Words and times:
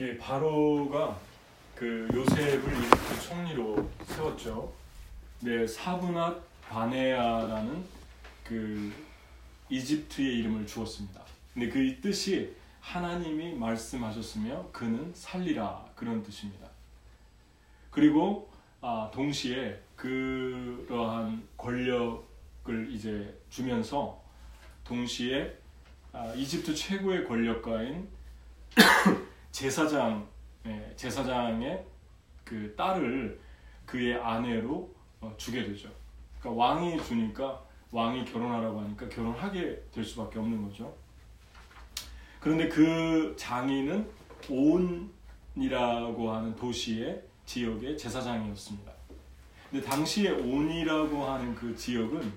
예, 0.00 0.16
바로가 0.16 1.18
그 1.74 2.08
요셉을 2.14 2.72
이집트 2.72 3.20
총리로 3.20 3.90
세웠죠. 4.06 4.72
네, 5.40 5.66
사브낫 5.66 6.40
바네아라는 6.62 7.84
그 8.44 8.92
이집트의 9.68 10.38
이름을 10.38 10.68
주었습니다. 10.68 11.20
근데 11.52 11.68
그 11.68 12.00
뜻이 12.00 12.54
하나님이 12.80 13.54
말씀하셨으며 13.54 14.70
그는 14.70 15.12
살리라 15.12 15.84
그런 15.96 16.22
뜻입니다. 16.22 16.68
그리고 17.90 18.48
아, 18.80 19.10
동시에 19.12 19.82
그러한 19.96 21.48
권력을 21.56 22.88
이제 22.92 23.36
주면서 23.50 24.22
동시에 24.84 25.58
아, 26.12 26.32
이집트 26.34 26.72
최고의 26.72 27.26
권력가인 27.26 28.08
제사장 29.50 30.26
예, 30.66 30.92
제사장의 30.96 31.84
그 32.44 32.74
딸을 32.76 33.40
그의 33.86 34.14
아내로 34.14 34.94
어, 35.20 35.34
주게 35.36 35.64
되죠. 35.64 35.88
그러니까 36.38 36.64
왕이 36.64 37.02
주니까 37.02 37.62
왕이 37.90 38.24
결혼하라고 38.26 38.80
하니까 38.80 39.08
결혼하게 39.08 39.82
될 39.90 40.04
수밖에 40.04 40.38
없는 40.38 40.62
거죠. 40.62 40.94
그런데 42.40 42.68
그 42.68 43.34
장인은 43.36 44.08
온이라고 44.48 46.30
하는 46.30 46.54
도시의 46.54 47.22
지역의 47.46 47.96
제사장이었습니다. 47.96 48.92
근데 49.70 49.84
당시에 49.84 50.30
온이라고 50.30 51.24
하는 51.24 51.54
그 51.54 51.74
지역은 51.74 52.32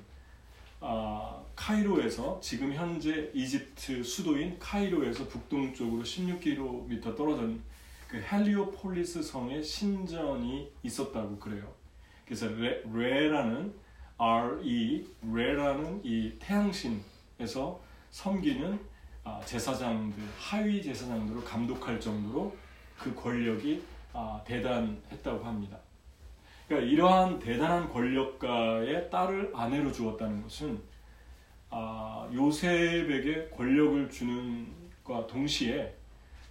아, 0.79 1.40
카이로에서 1.61 2.39
지금 2.41 2.73
현재 2.73 3.29
이집트 3.35 4.03
수도인 4.03 4.57
카이로에서 4.57 5.27
북동쪽으로 5.27 6.01
16km 6.01 7.15
떨어진 7.15 7.61
그 8.07 8.19
헬리오폴리스 8.19 9.21
성의 9.21 9.63
신전이 9.63 10.71
있었다고 10.81 11.37
그래요. 11.37 11.71
그래서 12.25 12.47
레, 12.47 12.81
레라는 12.91 13.75
RE 14.17 15.07
레라는 15.31 16.01
이 16.03 16.33
태양신에서 16.39 17.79
섬기는 18.09 18.79
아, 19.23 19.39
제사장들 19.45 20.23
하위 20.39 20.81
제사장들을 20.81 21.43
감독할 21.43 21.99
정도로 21.99 22.57
그 22.97 23.13
권력이 23.13 23.83
아, 24.13 24.41
대단했다고 24.45 25.45
합니다. 25.45 25.77
그러니까 26.67 26.91
이러한 26.91 27.37
대단한 27.37 27.87
권력가의 27.87 29.11
딸을 29.11 29.51
아내로 29.53 29.91
주었다는 29.91 30.41
것은 30.41 30.90
아, 31.71 32.29
요셉에게 32.33 33.49
권력을 33.49 34.09
주는 34.09 34.67
과 35.03 35.25
동시에 35.25 35.95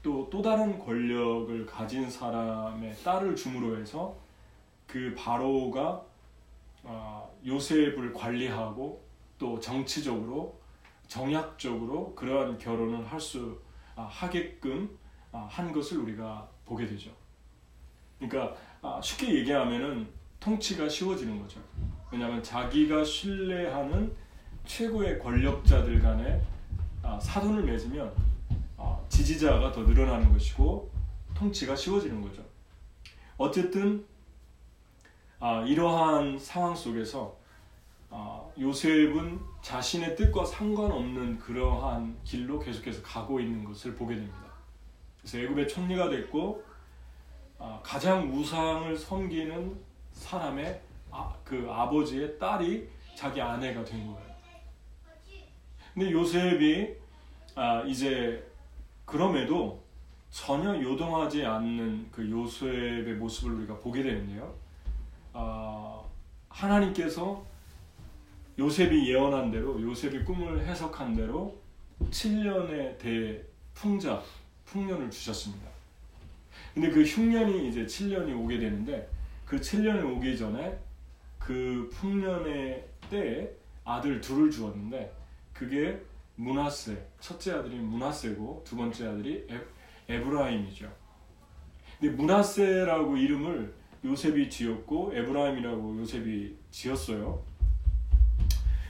또 0.03 0.29
또 0.31 0.41
다른 0.43 0.79
권력을 0.79 1.67
가진 1.67 2.09
사람의 2.11 2.97
딸을 3.05 3.37
줌으로 3.37 3.79
해서 3.81 4.17
그 4.87 5.15
바로가 5.17 6.03
아, 6.85 7.25
요셉을 7.47 8.13
관리하고 8.15 9.05
또 9.39 9.61
정치적으로 9.61 10.59
정약적으로 11.07 12.15
그러한 12.15 12.59
결혼을 12.59 13.05
할 13.07 13.21
수 13.21 13.61
하게끔 13.95 14.99
한 15.33 15.71
것을 15.73 15.99
우리가 15.99 16.49
보게 16.65 16.87
되죠. 16.87 17.11
그러니까 18.19 18.55
쉽게 19.03 19.35
얘기하면은 19.41 20.09
통치가 20.39 20.89
쉬워지는 20.89 21.39
거죠. 21.41 21.61
왜냐하면 22.11 22.43
자기가 22.43 23.05
신뢰하는 23.05 24.15
최고의 24.65 25.19
권력자들 25.19 26.01
간에 26.01 26.41
사돈을 27.21 27.65
맺으면 27.65 28.13
지지자가 29.09 29.73
더 29.73 29.83
늘어나는 29.83 30.33
것이고 30.33 30.91
통치가 31.35 31.75
쉬워지는 31.75 32.23
거죠. 32.23 32.43
어쨌든 33.37 34.05
이러한 35.67 36.39
상황 36.39 36.75
속에서 36.75 37.37
요셉은 38.59 39.41
자신의 39.63 40.17
뜻과 40.17 40.45
상관없는 40.45 41.39
그러한 41.39 42.19
길로 42.25 42.59
계속해서 42.59 43.03
가고 43.03 43.41
있는 43.41 43.65
것을 43.65 43.95
보게 43.95 44.15
됩니다. 44.15 44.39
그래서 45.19 45.39
애굽의 45.39 45.69
총리가 45.69 46.09
됐고 46.09 46.63
가장 47.83 48.31
우상을 48.33 48.97
섬기는 48.97 49.81
사람의 50.13 50.81
그 51.45 51.67
아버지의 51.71 52.39
딸이 52.39 52.89
자기 53.15 53.41
아내가 53.41 53.85
된 53.85 54.07
거예요. 54.07 54.30
근데 55.95 56.13
요셉이 56.13 56.95
이제 57.87 58.47
그럼에도 59.05 59.83
전혀 60.31 60.81
요동하지 60.81 61.45
않는 61.45 62.09
그 62.13 62.31
요셉의 62.31 63.15
모습을 63.15 63.53
우리가 63.55 63.79
보게 63.79 64.03
되는데요. 64.03 64.55
하나님께서 66.49 67.45
요셉이 68.59 69.09
예언한 69.09 69.51
대로 69.51 69.81
요셉이 69.83 70.25
꿈을 70.25 70.65
해석한 70.65 71.15
대로 71.17 71.59
7년의 72.11 72.99
대풍자 72.99 74.23
풍년을 74.67 75.11
주셨습니다. 75.11 75.69
근데 76.75 76.91
그 76.91 77.03
흉년이 77.03 77.69
이제 77.69 77.85
7년이 77.85 78.39
오게 78.39 78.59
되는데 78.59 79.09
그 79.45 79.59
7년이 79.59 80.17
오기 80.17 80.39
전에 80.39 80.79
그 81.39 81.91
풍년의 81.93 82.87
때에 83.11 83.51
아들 83.85 84.21
둘을 84.21 84.51
주었는데 84.51 85.13
그게 85.61 86.01
문하세 86.37 87.07
첫째 87.21 87.53
아들이 87.53 87.77
문하세고 87.77 88.63
두 88.65 88.77
번째 88.77 89.09
아들이 89.09 89.47
에, 89.51 89.61
에브라임이죠. 90.09 90.91
근데 92.01 92.17
문하세라고 92.17 93.15
이름을 93.19 93.75
요셉이 94.03 94.49
지었고 94.49 95.13
에브라임이라고 95.15 95.99
요셉이 95.99 96.57
지었어요. 96.71 97.45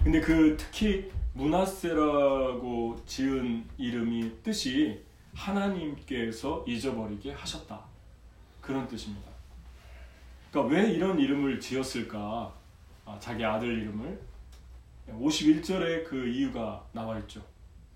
근데 0.05 0.21
그 0.21 0.57
특히 0.57 1.11
문하세라고 1.33 3.03
지은 3.05 3.67
이름이 3.77 4.43
뜻이 4.45 5.03
하나님께서 5.35 6.65
잊어버리게 6.69 7.33
하셨다. 7.33 7.85
그런 8.61 8.87
뜻입니다. 8.87 9.29
그러니까 10.53 10.73
왜 10.73 10.93
이런 10.93 11.19
이름을 11.19 11.59
지었을까? 11.59 12.55
아, 13.07 13.19
자기 13.19 13.45
아들 13.45 13.77
이름을 13.77 14.30
51절에 15.19 16.05
그 16.05 16.27
이유가 16.29 16.87
나와 16.93 17.19
있죠. 17.21 17.43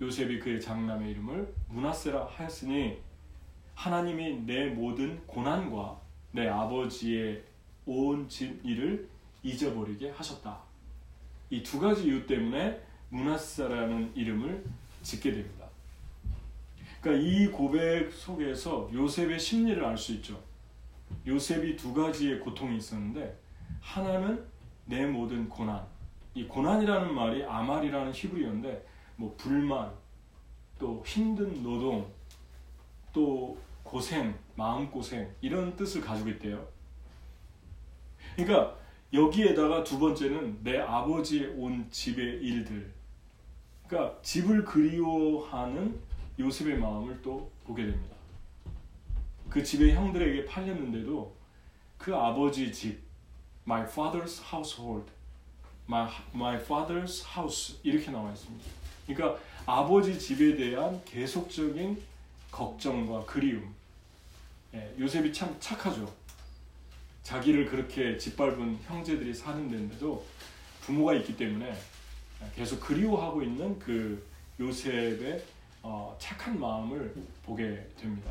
요셉이 0.01 0.41
그의 0.41 0.61
장남의 0.61 1.11
이름을 1.13 1.55
문하세라 1.69 2.27
하였으니 2.27 2.99
하나님이 3.75 4.41
내 4.41 4.67
모든 4.67 5.25
고난과 5.27 6.01
내 6.33 6.49
아버지의 6.49 7.43
온 7.87 8.29
일을 8.63 9.09
잊어버리게 9.43 10.11
하셨다. 10.11 10.59
이 11.51 11.63
두 11.63 11.79
가지 11.79 12.05
이유 12.07 12.27
때문에 12.27 12.81
문하사라는 13.11 14.13
이름을 14.17 14.65
짓게 15.03 15.33
됩니다. 15.33 15.67
그러니까 17.01 17.25
이 17.25 17.47
고백 17.49 18.11
속에서 18.13 18.91
요셉의 18.93 19.39
심리를 19.39 19.85
알 19.85 19.97
수 19.97 20.13
있죠. 20.15 20.43
요셉이 21.27 21.77
두 21.77 21.93
가지의 21.93 22.41
고통이 22.41 22.79
있었는데 22.79 23.39
하나는 23.81 24.45
내 24.87 25.07
모든 25.07 25.49
고난. 25.49 25.87
이 26.35 26.45
고난이라는 26.45 27.15
말이 27.15 27.45
아말이라는 27.45 28.13
히브리어인데 28.13 28.87
뭐 29.17 29.35
불만, 29.37 29.93
또 30.79 31.03
힘든 31.07 31.63
노동, 31.63 32.11
또 33.13 33.57
고생, 33.85 34.37
마음 34.57 34.91
고생 34.91 35.33
이런 35.41 35.77
뜻을 35.77 36.01
가지고 36.01 36.31
있대요. 36.31 36.67
그러니까 38.35 38.77
여기에다가 39.13 39.85
두 39.85 40.01
번째는 40.01 40.65
내 40.65 40.79
아버지의 40.79 41.55
온 41.57 41.89
집의 41.91 42.43
일들. 42.43 42.93
그러니까 43.87 44.21
집을 44.23 44.65
그리워하는 44.65 46.01
요셉의 46.41 46.79
마음을 46.79 47.23
또 47.23 47.49
보게 47.63 47.87
됩니다. 47.87 48.17
그 49.49 49.63
집의 49.63 49.95
형들에게 49.95 50.47
팔렸는데도 50.47 51.37
그 51.97 52.13
아버지 52.13 52.73
집, 52.73 53.01
my 53.65 53.87
father's 53.87 54.43
household, 54.53 55.11
my, 55.89 56.09
my 56.35 56.57
father's 56.57 57.25
house 57.37 57.79
이렇게 57.83 58.11
나와 58.11 58.33
있습니다. 58.33 58.65
그러니까 59.07 59.41
아버지 59.67 60.19
집에 60.19 60.57
대한 60.57 61.03
계속적인 61.05 62.03
걱정과 62.51 63.25
그리움. 63.27 63.75
예, 64.75 64.95
요셉이 64.99 65.33
참 65.33 65.55
착하죠. 65.61 66.11
자기를 67.23 67.67
그렇게 67.67 68.17
짓밟은 68.19 68.79
형제들이 68.87 69.33
사는 69.33 69.69
데인데도 69.71 70.25
부모가 70.83 71.15
있기 71.15 71.37
때문에 71.37 71.75
계속 72.55 72.81
그리워하고 72.81 73.43
있는 73.43 73.79
그 73.79 74.27
요셉의 74.61 75.43
어, 75.83 76.17
착한 76.19 76.59
마음을 76.59 77.15
보게 77.45 77.87
됩니다. 77.99 78.31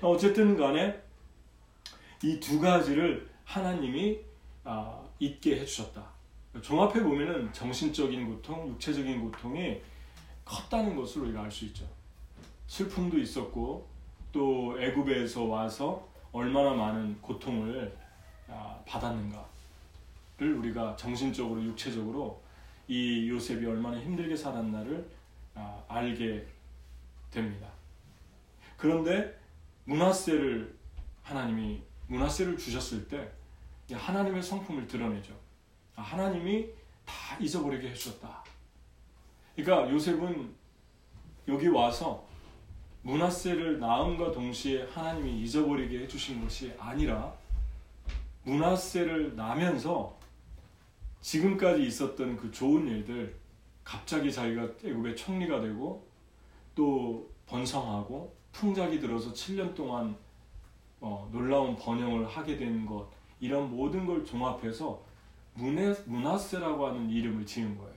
어쨌든 0.00 0.56
간에 0.56 1.00
이 2.22 2.40
두 2.40 2.60
가지를 2.60 3.28
하나님이 3.44 4.18
아, 4.64 5.00
있게 5.18 5.60
해주셨다. 5.60 6.15
종합해 6.62 7.02
보면은 7.02 7.52
정신적인 7.52 8.26
고통, 8.26 8.68
육체적인 8.68 9.20
고통이 9.20 9.80
컸다는 10.44 10.96
것을 10.96 11.22
우리가 11.22 11.42
알 11.42 11.50
수 11.50 11.64
있죠. 11.66 11.86
슬픔도 12.66 13.18
있었고 13.18 13.88
또 14.32 14.80
애굽에서 14.80 15.44
와서 15.44 16.08
얼마나 16.32 16.74
많은 16.74 17.20
고통을 17.20 17.96
아, 18.48 18.78
받았는가를 18.86 19.44
우리가 20.58 20.94
정신적으로 20.96 21.62
육체적으로 21.62 22.42
이 22.88 23.28
요셉이 23.28 23.66
얼마나 23.66 23.98
힘들게 23.98 24.36
살았나를 24.36 25.08
아, 25.54 25.82
알게 25.88 26.46
됩니다. 27.30 27.68
그런데 28.76 29.36
문하세를 29.84 30.76
하나님이 31.22 31.82
문하세를 32.08 32.56
주셨을 32.58 33.08
때 33.08 33.30
하나님의 33.90 34.42
성품을 34.42 34.86
드러내죠. 34.86 35.45
아, 35.96 36.02
하나님이 36.02 36.68
다 37.04 37.36
잊어버리게 37.40 37.90
해주셨다. 37.90 38.44
그러니까 39.56 39.90
요셉은 39.92 40.54
여기 41.48 41.68
와서 41.68 42.24
문하세를 43.02 43.78
낳음과 43.78 44.32
동시에 44.32 44.84
하나님이 44.92 45.42
잊어버리게 45.42 46.00
해주신 46.00 46.42
것이 46.42 46.74
아니라 46.78 47.32
문하세를 48.42 49.36
나면서 49.36 50.16
지금까지 51.20 51.84
있었던 51.86 52.36
그 52.36 52.50
좋은 52.50 52.86
일들 52.88 53.36
갑자기 53.84 54.32
자기가 54.32 54.62
애굽의 54.84 55.16
총리가 55.16 55.60
되고 55.60 56.06
또 56.74 57.30
번성하고 57.46 58.36
풍작이 58.52 59.00
들어서 59.00 59.32
7년 59.32 59.74
동안 59.74 60.16
어, 61.00 61.28
놀라운 61.32 61.76
번영을 61.76 62.26
하게 62.26 62.56
된 62.56 62.86
것 62.86 63.08
이런 63.38 63.70
모든 63.70 64.06
걸 64.06 64.24
종합해서 64.24 65.02
문해, 65.56 65.94
문하세라고 66.06 66.86
하는 66.86 67.10
이름을 67.10 67.44
지은 67.46 67.76
거예요. 67.76 67.96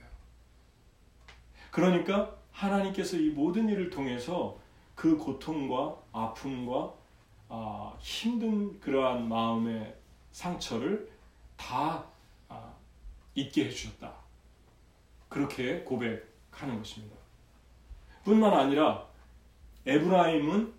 그러니까 1.70 2.34
하나님께서 2.52 3.16
이 3.16 3.30
모든 3.30 3.68
일을 3.68 3.90
통해서 3.90 4.58
그 4.94 5.16
고통과 5.16 5.96
아픔과 6.12 6.94
아, 7.48 7.96
힘든 8.00 8.78
그러한 8.80 9.28
마음의 9.28 9.96
상처를 10.32 11.10
다 11.56 12.04
아, 12.48 12.72
잊게 13.34 13.66
해주셨다. 13.66 14.12
그렇게 15.28 15.80
고백하는 15.80 16.78
것입니다. 16.78 17.16
뿐만 18.24 18.52
아니라 18.52 19.06
에브라임은 19.86 20.72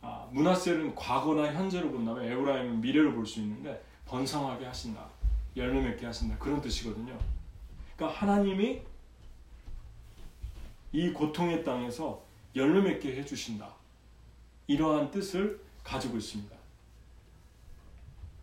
아, 0.00 0.28
문하세는 0.30 0.94
과거나 0.94 1.52
현재로 1.52 1.90
본다면 1.90 2.24
에브라임은 2.24 2.80
미래로 2.80 3.14
볼 3.14 3.26
수 3.26 3.40
있는데 3.40 3.82
번성하게 4.06 4.66
하신다. 4.66 5.17
열매 5.56 5.80
맺게 5.82 6.06
하신다. 6.06 6.38
그런 6.38 6.60
뜻이거든요. 6.60 7.18
그러니까 7.96 8.20
하나님이 8.20 8.82
이 10.92 11.10
고통의 11.10 11.64
땅에서 11.64 12.22
열매 12.54 12.80
맺게 12.92 13.16
해주신다. 13.16 13.68
이러한 14.66 15.10
뜻을 15.10 15.60
가지고 15.82 16.16
있습니다. 16.18 16.56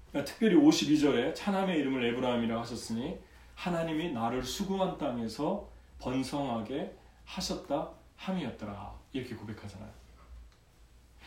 그러니까 0.09 0.31
특별히 0.31 0.55
52절에 0.55 1.35
차남의 1.35 1.79
이름을 1.79 2.05
에브라임이라고 2.05 2.61
하셨으니 2.61 3.17
하나님이 3.55 4.11
나를 4.11 4.43
수고한 4.43 4.97
땅에서 4.97 5.67
번성하게 5.99 6.93
하셨다 7.25 7.91
함이었더라. 8.17 8.93
이렇게 9.13 9.35
고백하잖아요. 9.35 9.89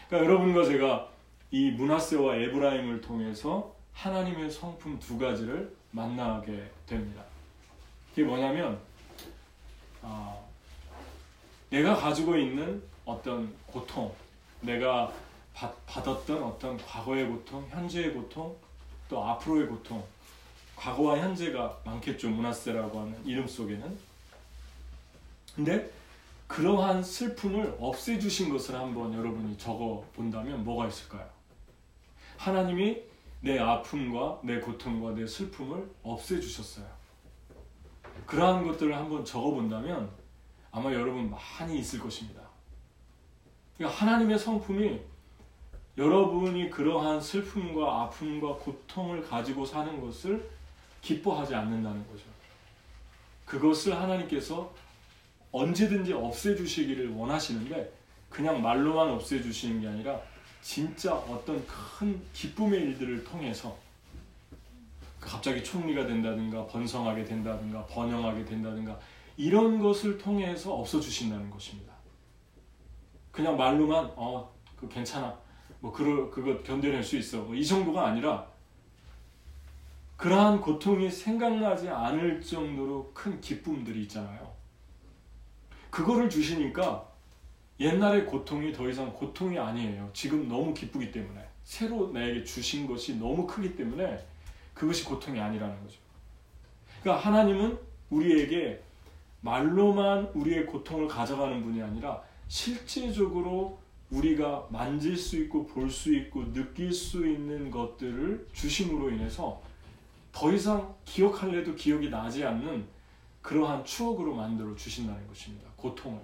그러니까 0.08 0.30
여러분과 0.30 0.64
제가 0.64 1.10
이 1.50 1.70
문하세와 1.70 2.36
에브라임을 2.36 3.00
통해서 3.00 3.74
하나님의 3.98 4.48
성품 4.48 5.00
두 5.00 5.18
가지를 5.18 5.74
만나게 5.90 6.70
됩니다. 6.86 7.24
그게 8.10 8.22
뭐냐면 8.22 8.78
아, 10.02 10.36
내가 11.68 11.96
가지고 11.96 12.36
있는 12.36 12.80
어떤 13.04 13.52
고통, 13.66 14.14
내가 14.60 15.12
받, 15.52 15.74
받았던 15.86 16.40
어떤 16.44 16.76
과거의 16.78 17.26
고통, 17.26 17.66
현재의 17.70 18.14
고통, 18.14 18.56
또 19.08 19.24
앞으로의 19.24 19.66
고통, 19.66 20.04
과거와 20.76 21.18
현재가 21.18 21.80
많겠죠. 21.84 22.30
문하세라고 22.30 23.00
하는 23.00 23.26
이름 23.26 23.48
속에는. 23.48 23.98
근데 25.56 25.90
그러한 26.46 27.02
슬픔을 27.02 27.76
없애주신 27.80 28.50
것을 28.50 28.76
한번 28.76 29.12
여러분이 29.12 29.58
적어 29.58 30.04
본다면 30.14 30.62
뭐가 30.62 30.86
있을까요? 30.86 31.28
하나님이 32.36 33.07
내 33.40 33.58
아픔과 33.58 34.40
내 34.42 34.58
고통과 34.60 35.12
내 35.12 35.26
슬픔을 35.26 35.90
없애주셨어요. 36.02 36.86
그러한 38.26 38.66
것들을 38.66 38.94
한번 38.94 39.24
적어 39.24 39.50
본다면 39.52 40.10
아마 40.70 40.92
여러분 40.92 41.30
많이 41.30 41.78
있을 41.78 41.98
것입니다. 41.98 42.42
그러니까 43.76 43.98
하나님의 43.98 44.38
성품이 44.38 45.00
여러분이 45.96 46.70
그러한 46.70 47.20
슬픔과 47.20 48.02
아픔과 48.02 48.56
고통을 48.56 49.22
가지고 49.22 49.64
사는 49.64 50.00
것을 50.00 50.48
기뻐하지 51.00 51.54
않는다는 51.54 52.06
거죠. 52.08 52.24
그것을 53.44 53.96
하나님께서 53.96 54.72
언제든지 55.50 56.12
없애주시기를 56.12 57.10
원하시는데 57.14 57.92
그냥 58.28 58.60
말로만 58.60 59.08
없애주시는 59.10 59.80
게 59.80 59.88
아니라 59.88 60.20
진짜 60.62 61.14
어떤 61.14 61.64
큰 61.66 62.20
기쁨의 62.32 62.80
일들을 62.80 63.24
통해서 63.24 63.76
갑자기 65.20 65.62
총리가 65.62 66.06
된다든가 66.06 66.66
번성하게 66.66 67.24
된다든가 67.24 67.86
번영하게 67.86 68.44
된다든가 68.44 68.98
이런 69.36 69.78
것을 69.78 70.18
통해서 70.18 70.74
없어 70.74 71.00
주신다는 71.00 71.50
것입니다. 71.50 71.92
그냥 73.30 73.56
말로만 73.56 74.12
어, 74.16 74.52
그 74.76 74.88
괜찮아. 74.88 75.36
뭐 75.80 75.92
그러, 75.92 76.28
그거 76.30 76.60
견뎌낼 76.62 77.02
수 77.02 77.16
있어. 77.16 77.38
뭐 77.42 77.54
이 77.54 77.64
정도가 77.64 78.08
아니라 78.08 78.46
그러한 80.16 80.60
고통이 80.60 81.08
생각나지 81.10 81.88
않을 81.88 82.42
정도로 82.42 83.12
큰 83.14 83.40
기쁨들이 83.40 84.02
있잖아요. 84.02 84.52
그거를 85.90 86.28
주시니까 86.28 87.07
옛날의 87.80 88.26
고통이 88.26 88.72
더 88.72 88.88
이상 88.88 89.12
고통이 89.12 89.58
아니에요. 89.58 90.10
지금 90.12 90.48
너무 90.48 90.74
기쁘기 90.74 91.12
때문에. 91.12 91.46
새로 91.64 92.10
나에게 92.12 92.44
주신 92.44 92.86
것이 92.86 93.16
너무 93.16 93.46
크기 93.46 93.76
때문에 93.76 94.24
그것이 94.74 95.04
고통이 95.04 95.38
아니라는 95.38 95.80
거죠. 95.82 95.98
그러니까 97.00 97.26
하나님은 97.26 97.78
우리에게 98.10 98.82
말로만 99.42 100.30
우리의 100.34 100.66
고통을 100.66 101.06
가져가는 101.06 101.62
분이 101.62 101.82
아니라 101.82 102.22
실제적으로 102.48 103.78
우리가 104.10 104.66
만질 104.70 105.16
수 105.16 105.36
있고 105.36 105.66
볼 105.66 105.90
수 105.90 106.14
있고 106.14 106.52
느낄 106.52 106.92
수 106.92 107.26
있는 107.26 107.70
것들을 107.70 108.48
주심으로 108.52 109.10
인해서 109.10 109.62
더 110.32 110.52
이상 110.52 110.94
기억할래도 111.04 111.74
기억이 111.74 112.08
나지 112.08 112.44
않는 112.44 112.86
그러한 113.42 113.84
추억으로 113.84 114.34
만들어 114.34 114.74
주신다는 114.74 115.26
것입니다. 115.28 115.68
고통을. 115.76 116.20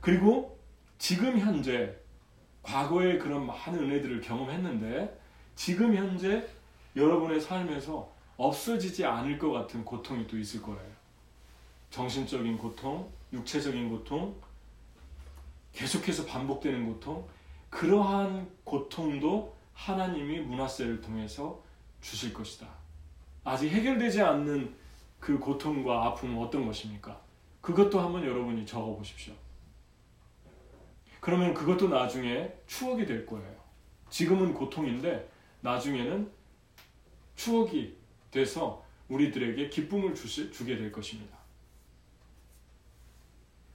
그리고 0.00 0.58
지금 0.98 1.38
현재 1.38 1.94
과거의 2.62 3.18
그런 3.18 3.46
많은 3.46 3.78
은혜들을 3.78 4.20
경험했는데 4.20 5.18
지금 5.54 5.94
현재 5.94 6.46
여러분의 6.96 7.40
삶에서 7.40 8.10
없어지지 8.36 9.04
않을 9.04 9.38
것 9.38 9.50
같은 9.50 9.84
고통이 9.84 10.26
또 10.26 10.38
있을 10.38 10.62
거예요. 10.62 10.90
정신적인 11.90 12.56
고통, 12.56 13.10
육체적인 13.32 13.88
고통, 13.90 14.34
계속해서 15.72 16.24
반복되는 16.26 16.86
고통, 16.86 17.26
그러한 17.68 18.50
고통도 18.64 19.54
하나님이 19.74 20.40
문화세를 20.40 21.00
통해서 21.00 21.62
주실 22.00 22.32
것이다. 22.32 22.66
아직 23.44 23.68
해결되지 23.68 24.20
않는 24.22 24.74
그 25.18 25.38
고통과 25.38 26.06
아픔은 26.06 26.38
어떤 26.38 26.66
것입니까? 26.66 27.20
그것도 27.60 28.00
한번 28.00 28.24
여러분이 28.24 28.64
적어 28.66 28.94
보십시오. 28.96 29.34
그러면 31.20 31.54
그것도 31.54 31.88
나중에 31.88 32.52
추억이 32.66 33.06
될 33.06 33.26
거예요. 33.26 33.60
지금은 34.08 34.54
고통인데 34.54 35.30
나중에는 35.60 36.30
추억이 37.36 37.96
돼서 38.30 38.84
우리들에게 39.08 39.68
기쁨을 39.68 40.14
주시, 40.14 40.50
주게 40.50 40.76
될 40.76 40.90
것입니다. 40.90 41.38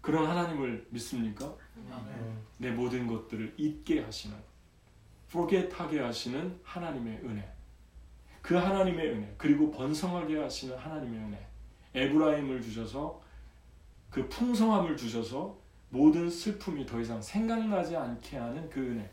그런 0.01 0.27
하나님을 0.27 0.87
믿습니까? 0.89 1.55
아멘. 1.91 2.37
내 2.57 2.71
모든 2.71 3.07
것들을 3.07 3.55
잊게 3.57 4.01
하시는 4.01 4.35
forget하게 5.29 5.99
하시는 5.99 6.59
하나님의 6.63 7.19
은혜 7.23 7.51
그 8.41 8.55
하나님의 8.55 9.09
은혜 9.09 9.35
그리고 9.37 9.71
번성하게 9.71 10.37
하시는 10.37 10.77
하나님의 10.77 11.19
은혜 11.19 11.47
에브라임을 11.95 12.61
주셔서 12.61 13.21
그 14.11 14.29
풍성함을 14.29 14.95
주셔서 14.95 15.57
모든 15.89 16.30
슬픔이 16.30 16.86
더 16.86 17.00
이상 17.00 17.22
생각나지 17.22 17.96
않게 17.96 18.38
하는 18.38 18.70
그 18.70 18.82
은혜 18.82 19.10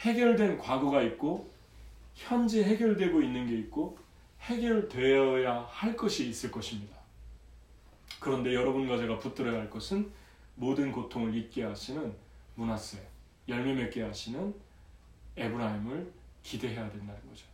해결된 0.00 0.58
과거가 0.58 1.02
있고 1.02 1.50
현재 2.14 2.62
해결되고 2.64 3.20
있는 3.20 3.46
게 3.46 3.58
있고 3.58 3.98
해결되어야 4.40 5.66
할 5.68 5.96
것이 5.96 6.28
있을 6.28 6.50
것입니다. 6.50 6.96
그런데 8.18 8.54
여러분과 8.54 8.96
제가 8.96 9.18
붙들어야 9.18 9.60
할 9.60 9.70
것은 9.70 10.10
모든 10.54 10.92
고통을 10.92 11.34
잊게 11.34 11.64
하시는 11.64 12.14
문하세 12.54 12.98
열매 13.48 13.74
맺게 13.74 14.02
하시는 14.02 14.54
에브라임을 15.36 16.12
기대해야 16.42 16.90
된다는 16.90 17.20
거죠. 17.28 17.46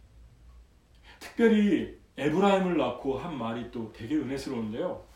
특별히 1.21 1.99
에브라임을 2.16 2.76
낳고 2.76 3.18
한 3.18 3.37
말이 3.37 3.71
또 3.71 3.92
되게 3.92 4.16
은혜스러운데요. 4.16 5.07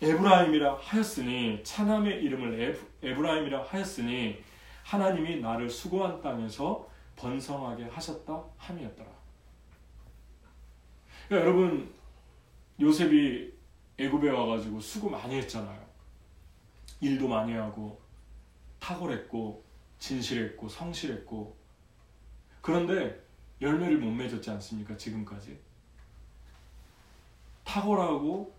에브라임이라 0.00 0.78
하였으니 0.80 1.62
차남의 1.64 2.22
이름을 2.22 2.78
에브라임이라 3.02 3.64
하였으니 3.64 4.42
하나님이 4.84 5.40
나를 5.40 5.68
수고한 5.68 6.20
땅에서 6.22 6.88
번성하게 7.16 7.84
하셨다 7.84 8.44
함이었더라. 8.56 9.08
그러니까 11.28 11.48
여러분 11.48 11.92
요셉이 12.80 13.52
애굽에 13.98 14.30
와가지고 14.30 14.80
수고 14.80 15.10
많이 15.10 15.34
했잖아요. 15.36 15.84
일도 17.00 17.28
많이 17.28 17.52
하고 17.52 18.00
탁월했고 18.78 19.64
진실했고 19.98 20.68
성실했고 20.68 21.56
그런데 22.60 23.20
열매를 23.60 23.98
못 23.98 24.10
맺었지 24.12 24.50
않습니까? 24.50 24.96
지금까지 24.96 25.58
탁월하고 27.64 28.57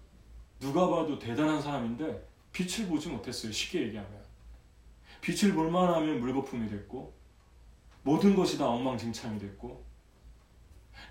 누가 0.59 0.87
봐도 0.87 1.17
대단한 1.17 1.61
사람인데 1.61 2.27
빛을 2.51 2.87
보지 2.87 3.09
못했어요. 3.09 3.51
쉽게 3.51 3.83
얘기하면 3.83 4.11
빛을 5.21 5.53
볼만 5.53 5.93
하면 5.93 6.19
물거품이 6.19 6.69
됐고 6.69 7.13
모든 8.03 8.35
것이 8.35 8.57
다 8.57 8.67
엉망진창이 8.67 9.39
됐고 9.39 9.83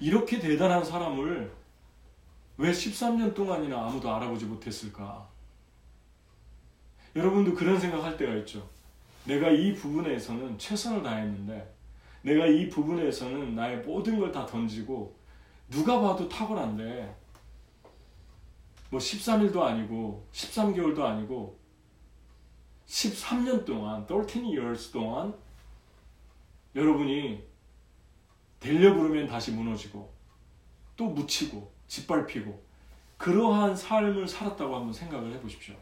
이렇게 0.00 0.38
대단한 0.38 0.84
사람을 0.84 1.52
왜 2.58 2.70
13년 2.72 3.34
동안이나 3.34 3.86
아무도 3.86 4.12
알아보지 4.12 4.44
못했을까? 4.46 5.28
여러분도 7.14 7.54
그런 7.54 7.78
생각할 7.78 8.16
때가 8.16 8.34
있죠. 8.36 8.68
내가 9.24 9.50
이 9.50 9.74
부분에서는 9.74 10.58
최선을 10.58 11.02
다했는데 11.02 11.74
내가 12.22 12.46
이 12.46 12.68
부분에서는 12.68 13.54
나의 13.54 13.78
모든 13.78 14.18
걸 14.18 14.32
다 14.32 14.44
던지고 14.46 15.16
누가 15.70 16.00
봐도 16.00 16.28
탁월한데 16.28 17.14
뭐 18.90 18.98
13일도 19.00 19.60
아니고 19.60 20.26
13개월도 20.32 21.00
아니고 21.00 21.58
13년 22.86 23.64
동안 23.64 24.06
13 24.08 24.44
years 24.44 24.90
동안 24.90 25.34
여러분이 26.74 27.44
되려 28.60 28.94
부르면 28.94 29.26
다시 29.28 29.52
무너지고 29.52 30.12
또 30.96 31.06
묻히고 31.06 31.70
짓밟히고 31.86 32.66
그러한 33.18 33.76
삶을 33.76 34.26
살았다고 34.26 34.74
한번 34.74 34.92
생각을 34.92 35.32
해보십시오. 35.34 35.74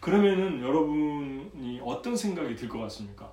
그러면은 0.00 0.62
여러분이 0.62 1.80
어떤 1.84 2.16
생각이 2.16 2.56
들 2.56 2.68
것 2.68 2.78
같습니까? 2.80 3.30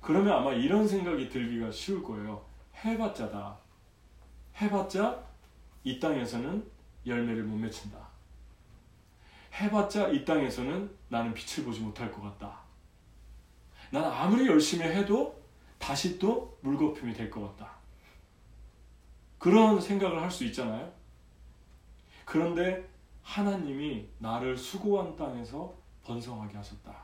그러면 0.00 0.34
아마 0.34 0.52
이런 0.52 0.86
생각이 0.86 1.28
들기가 1.28 1.70
쉬울 1.70 2.02
거예요. 2.02 2.44
해봤자다. 2.84 3.58
해봤자 4.60 5.24
이 5.84 5.98
땅에서는 5.98 6.70
열매를 7.06 7.44
못 7.44 7.56
맺힌다. 7.56 8.09
해봤자 9.52 10.08
이 10.08 10.24
땅에서는 10.24 10.90
나는 11.08 11.34
빛을 11.34 11.64
보지 11.64 11.80
못할 11.80 12.10
것 12.12 12.22
같다. 12.22 12.60
나는 13.90 14.08
아무리 14.08 14.46
열심히 14.46 14.84
해도 14.84 15.40
다시 15.78 16.18
또 16.18 16.56
물거품이 16.62 17.12
될 17.14 17.30
것 17.30 17.40
같다. 17.56 17.72
그런 19.38 19.80
생각을 19.80 20.20
할 20.20 20.30
수 20.30 20.44
있잖아요. 20.44 20.92
그런데 22.24 22.88
하나님이 23.22 24.08
나를 24.18 24.56
수고한 24.56 25.16
땅에서 25.16 25.74
번성하게 26.04 26.56
하셨다. 26.56 26.94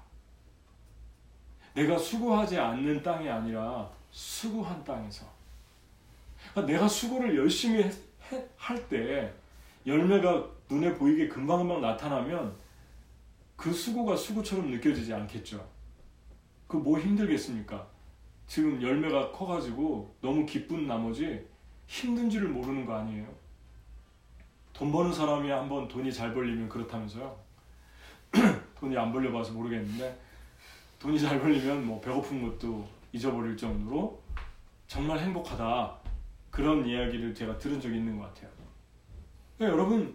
내가 1.75 1.99
수고하지 1.99 2.59
않는 2.59 3.03
땅이 3.03 3.29
아니라 3.29 3.91
수고한 4.11 4.83
땅에서. 4.85 5.27
그러니까 6.53 6.73
내가 6.73 6.89
수고를 6.89 7.37
열심히 7.37 7.85
할 8.57 8.89
때 8.89 9.33
열매가 9.87 10.51
눈에 10.69 10.95
보이게 10.95 11.29
금방금방 11.29 11.81
나타나면 11.81 12.57
그 13.55 13.73
수고가 13.73 14.17
수고처럼 14.17 14.71
느껴지지 14.71 15.15
않겠죠. 15.15 15.65
그 16.67 16.77
뭐 16.79 16.99
힘들겠습니까? 16.99 17.87
지금 18.47 18.83
열매가 18.83 19.31
커가지고 19.33 20.15
너무 20.21 20.45
기쁜 20.45 20.87
나머지 20.87 21.47
힘든 21.87 22.29
줄을 22.29 22.49
모르는 22.49 22.85
거 22.85 22.97
아니에요? 22.97 23.27
돈 24.73 24.91
버는 24.93 25.13
사람이 25.13 25.49
한번 25.49 25.89
돈이 25.89 26.13
잘 26.13 26.35
벌리면 26.35 26.69
그렇다면서요? 26.69 27.37
돈이 28.79 28.97
안 28.99 29.13
벌려봐서 29.13 29.53
모르겠는데 29.53 30.21
돈이 30.99 31.19
잘 31.19 31.41
벌리면 31.41 31.87
뭐 31.87 32.01
배고픈 32.01 32.43
것도 32.43 32.87
잊어버릴 33.13 33.57
정도로 33.57 34.21
정말 34.87 35.19
행복하다 35.21 35.97
그런 36.51 36.87
이야기를 36.87 37.35
제가 37.35 37.57
들은 37.59 37.81
적이 37.81 37.99
있는 37.99 38.19
것 38.19 38.25
같아요. 38.35 38.56
그러니까 39.57 39.79
여러분 39.79 40.15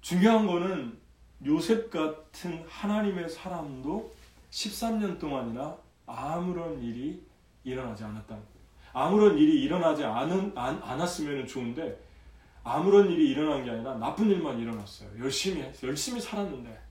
중요한 0.00 0.46
거는 0.46 0.98
요셉 1.44 1.90
같은 1.90 2.64
하나님의 2.68 3.28
사람도 3.28 4.14
13년 4.50 5.18
동안이나 5.18 5.76
아무런 6.06 6.82
일이 6.82 7.22
일어나지 7.64 8.04
않았다. 8.04 8.38
아무런 8.92 9.36
일이 9.36 9.62
일어나지 9.62 10.04
않은, 10.04 10.52
않, 10.54 10.80
않았으면 10.82 11.46
좋은데 11.46 12.00
아무런 12.64 13.10
일이 13.10 13.30
일어난 13.30 13.64
게 13.64 13.70
아니라 13.70 13.96
나쁜 13.96 14.30
일만 14.30 14.58
일어났어요. 14.58 15.10
열심히 15.18 15.64
열심히 15.82 16.20
살았는데. 16.20 16.86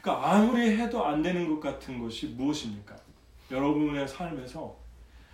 그러니까 0.00 0.32
아무리 0.32 0.76
해도 0.78 1.04
안 1.04 1.22
되는 1.22 1.48
것 1.48 1.60
같은 1.60 1.98
것이 1.98 2.28
무엇입니까? 2.28 2.96
여러분의 3.50 4.08
삶에서 4.08 4.76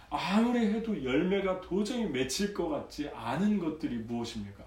아무리 0.09 0.67
해도 0.67 1.03
열매가 1.03 1.61
도저히 1.61 2.05
맺힐 2.07 2.55
것 2.55 2.69
같지 2.69 3.09
않은 3.11 3.59
것들이 3.59 3.99
무엇입니까? 3.99 4.65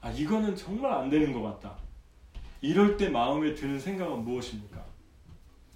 아, 0.00 0.10
이거는 0.10 0.54
정말 0.54 0.92
안 0.92 1.10
되는 1.10 1.32
것 1.32 1.42
같다. 1.42 1.76
이럴 2.60 2.96
때 2.96 3.08
마음에 3.08 3.54
드는 3.54 3.78
생각은 3.78 4.24
무엇입니까? 4.24 4.84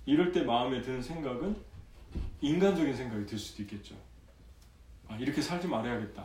이럴 0.06 0.32
때 0.32 0.42
마음에 0.42 0.80
드는 0.80 1.02
생각은 1.02 1.56
인간적인 2.40 2.94
생각이 2.94 3.26
들 3.26 3.38
수도 3.38 3.62
있겠죠. 3.62 3.94
아, 5.08 5.16
이렇게 5.16 5.42
살지 5.42 5.66
말아야겠다. 5.68 6.24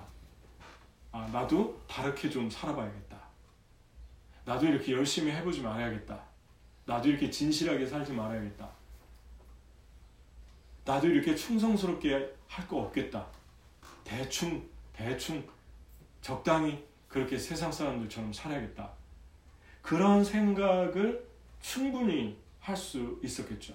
아, 1.11 1.27
나도 1.31 1.81
다르게 1.87 2.29
좀 2.29 2.49
살아봐야겠다. 2.49 3.17
나도 4.45 4.67
이렇게 4.67 4.93
열심히 4.93 5.31
해보지 5.31 5.61
말아야겠다. 5.61 6.23
나도 6.85 7.09
이렇게 7.09 7.29
진실하게 7.29 7.85
살지 7.85 8.13
말아야겠다. 8.13 8.76
나도 10.87 11.07
이렇게 11.07 11.35
충성스럽게 11.35 12.33
할 12.47 12.67
거 12.67 12.77
없겠다. 12.83 13.27
대충, 14.05 14.67
대충, 14.93 15.45
적당히 16.21 16.83
그렇게 17.09 17.37
세상 17.37 17.71
사람들처럼 17.71 18.31
살아야겠다. 18.31 18.89
그런 19.81 20.23
생각을 20.23 21.27
충분히 21.61 22.37
할 22.61 22.75
수 22.77 23.19
있었겠죠. 23.23 23.73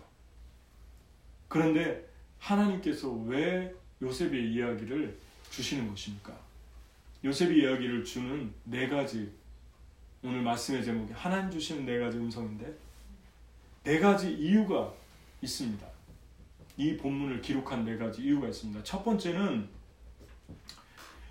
그런데 1.49 2.09
하나님께서 2.39 3.11
왜 3.11 3.75
요셉의 4.01 4.53
이야기를 4.53 5.19
주시는 5.51 5.89
것입니까? 5.89 6.35
요셉의 7.25 7.59
이야기를 7.59 8.05
주는 8.05 8.53
네 8.65 8.89
가지 8.89 9.31
오늘 10.23 10.41
말씀의 10.43 10.85
제목이 10.85 11.13
하나님 11.13 11.51
주시는 11.51 11.85
네 11.85 11.99
가지 11.99 12.17
음성인데 12.17 12.75
네 13.85 13.99
가지 14.01 14.33
이유가 14.33 14.93
있습니다. 15.43 15.92
이 16.77 16.97
본문을 16.97 17.43
기록한 17.43 17.85
네 17.85 17.97
가지 17.97 18.23
이유가 18.23 18.49
있습니다. 18.49 18.83
첫 18.83 19.05
번째는 19.05 19.69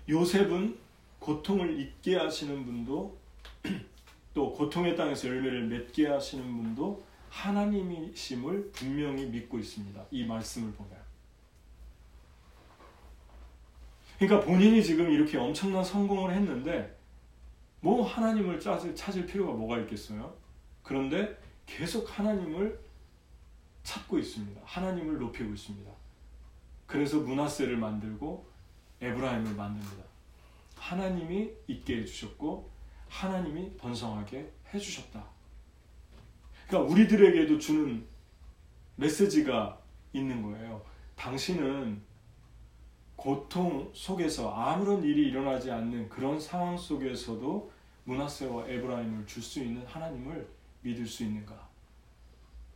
요셉은 0.08 0.78
고통을 1.18 1.78
잊게 1.78 2.16
하시는 2.16 2.64
분도 2.64 3.16
또 4.34 4.52
고통의 4.52 4.96
땅에서 4.96 5.28
열매를 5.28 5.66
맺게 5.66 6.08
하시는 6.08 6.44
분도 6.44 7.04
하나님이심을 7.30 8.72
분명히 8.72 9.26
믿고 9.26 9.58
있습니다. 9.58 10.04
이 10.10 10.24
말씀을 10.24 10.72
보면. 10.72 11.02
그러니까 14.18 14.46
본인이 14.46 14.82
지금 14.82 15.10
이렇게 15.10 15.38
엄청난 15.38 15.82
성공을 15.82 16.34
했는데 16.34 16.96
뭐 17.80 18.06
하나님을 18.06 18.60
찾을, 18.60 18.94
찾을 18.94 19.26
필요가 19.26 19.52
뭐가 19.52 19.78
있겠어요? 19.80 20.36
그런데 20.82 21.36
계속 21.66 22.18
하나님을 22.18 22.78
찾고 23.82 24.18
있습니다. 24.18 24.60
하나님을 24.64 25.18
높이고 25.18 25.52
있습니다. 25.52 25.90
그래서 26.86 27.18
문하세를 27.18 27.76
만들고 27.76 28.46
에브라임을 29.00 29.54
만듭니다. 29.54 30.04
하나님이 30.76 31.50
있게 31.68 31.98
해주셨고 31.98 32.70
하나님이 33.08 33.76
번성하게 33.76 34.52
해주셨다. 34.72 35.24
그러니까 36.66 36.92
우리들에게도 36.92 37.58
주는 37.58 38.06
메시지가 38.96 39.80
있는 40.12 40.42
거예요. 40.42 40.84
당신은 41.16 42.02
고통 43.16 43.90
속에서 43.94 44.52
아무런 44.52 45.02
일이 45.04 45.28
일어나지 45.28 45.70
않는 45.70 46.08
그런 46.08 46.40
상황 46.40 46.76
속에서도 46.76 47.70
문하세와 48.04 48.66
에브라임을 48.68 49.26
줄 49.26 49.42
수 49.42 49.60
있는 49.60 49.86
하나님을 49.86 50.48
믿을 50.82 51.06
수 51.06 51.22
있는가? 51.22 51.71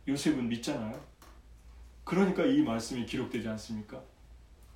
요셉은 0.07 0.47
믿잖아요. 0.47 0.99
그러니까 2.03 2.45
이 2.45 2.61
말씀이 2.61 3.05
기록되지 3.05 3.47
않습니까? 3.49 4.01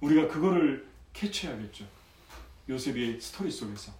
우리가 0.02 0.28
그거를 0.28 0.88
catch해야겠죠. 1.13 1.86
요셉의 2.68 3.20
스토리 3.22 3.50
속에서. 3.50 3.94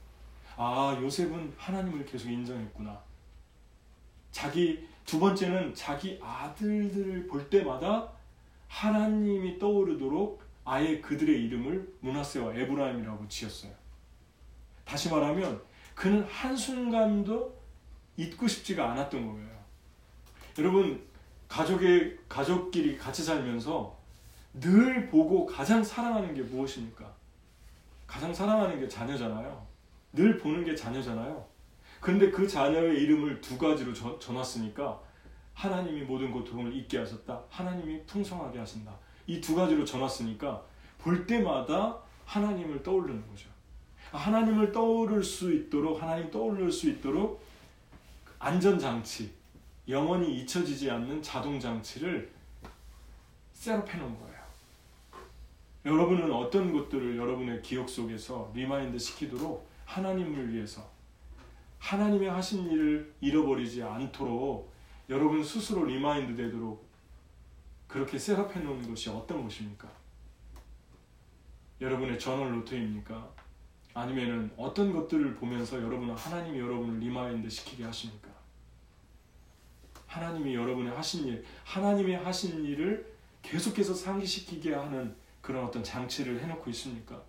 아, 0.58 0.98
요셉은 1.02 1.54
하나님을 1.58 2.06
계속 2.06 2.30
인정했구나. 2.30 3.02
자기, 4.32 4.88
두 5.06 5.20
번째는 5.20 5.74
자기 5.74 6.20
아들들을 6.22 7.28
볼 7.28 7.50
때마다 7.50 8.12
하나님이 8.68 9.60
떠오르도록 9.60 10.42
아예 10.64 11.00
그들의 11.02 11.44
이름을 11.46 11.96
므낫세와 12.02 12.54
에브라임이라고 12.54 13.28
지었어요. 13.28 13.74
다시 14.86 15.10
말하면 15.10 15.62
그는 15.96 16.24
한순간도 16.24 17.60
잊고 18.18 18.48
싶지가 18.48 18.92
않았던 18.92 19.26
거예요. 19.26 19.62
여러분, 20.58 21.11
가족의, 21.52 22.18
가족끼리 22.30 22.98
같이 22.98 23.24
살면서 23.26 23.94
늘 24.54 25.10
보고 25.10 25.46
가장 25.46 25.84
사랑하는 25.84 26.34
게 26.34 26.42
무엇입니까? 26.42 27.06
가장 28.08 28.34
사랑하는 28.34 28.80
게 28.80 28.88
자녀잖아요. 28.88 29.68
늘 30.14 30.38
보는 30.38 30.64
게 30.64 30.74
자녀잖아요. 30.74 31.46
그런데 32.00 32.32
그 32.32 32.48
자녀의 32.48 33.02
이름을 33.04 33.42
두 33.42 33.58
가지로 33.58 33.94
전, 33.94 34.18
전놨으니까 34.18 34.98
하나님이 35.54 36.04
모든 36.04 36.32
고통을 36.32 36.74
잊게 36.74 36.98
하셨다. 37.00 37.42
하나님이 37.50 38.06
풍성하게 38.06 38.60
하신다. 38.60 38.94
이 39.28 39.42
두 39.42 39.54
가지로 39.54 39.84
전놨으니까 39.84 40.64
볼 41.00 41.28
때마다 41.28 41.98
하나님을 42.26 42.82
떠오르는 42.82 43.28
거죠. 43.28 43.50
하나님을 44.12 44.72
떠오를 44.72 45.22
수 45.22 45.54
있도록 45.54 46.02
하나님 46.02 46.32
떠오를 46.32 46.72
수 46.72 46.90
있도록 46.90 47.44
안전장치, 48.40 49.41
영원히 49.88 50.40
잊혀지지 50.40 50.90
않는 50.92 51.22
자동장치를 51.22 52.32
set 53.54 53.70
up해 53.70 53.98
놓은 53.98 54.20
거예요. 54.20 54.42
여러분은 55.86 56.32
어떤 56.32 56.72
것들을 56.72 57.18
여러분의 57.18 57.62
기억 57.62 57.90
속에서 57.90 58.52
remind 58.54 58.98
시키도록 59.00 59.68
하나님을 59.86 60.54
위해서 60.54 60.88
하나님의 61.80 62.30
하신 62.30 62.72
일을 62.72 63.14
잃어버리지 63.20 63.82
않도록 63.82 64.72
여러분 65.10 65.44
스스로 65.44 65.86
remind 65.86 66.36
되도록 66.36 66.88
그렇게 67.88 68.18
set 68.18 68.33
up해 68.33 68.60
놓은 68.60 68.88
것이 68.88 69.10
어떤 69.10 69.44
것입니까? 69.44 69.90
여러분의 71.82 72.20
저널 72.20 72.52
노트입니까? 72.52 73.30
아니면은 73.94 74.52
어떤 74.56 74.94
것들을 74.94 75.36
보면서 75.36 75.82
여러분은 75.82 76.16
하나님이 76.16 76.60
여러분을 76.60 77.00
remind 77.00 77.50
시키게 77.50 77.84
하십니까? 77.84 78.31
하나님이 80.12 80.56
여러분의 80.56 80.94
하신 80.94 81.26
일, 81.26 81.46
하나님의 81.64 82.18
하신 82.18 82.66
일을 82.66 83.16
계속해서 83.42 83.94
상기시키게 83.94 84.76
하는 84.76 85.16
그런 85.40 85.66
어떤 85.66 85.82
장치를 85.82 86.44
해놓고 86.44 86.70
있습니까? 86.72 87.24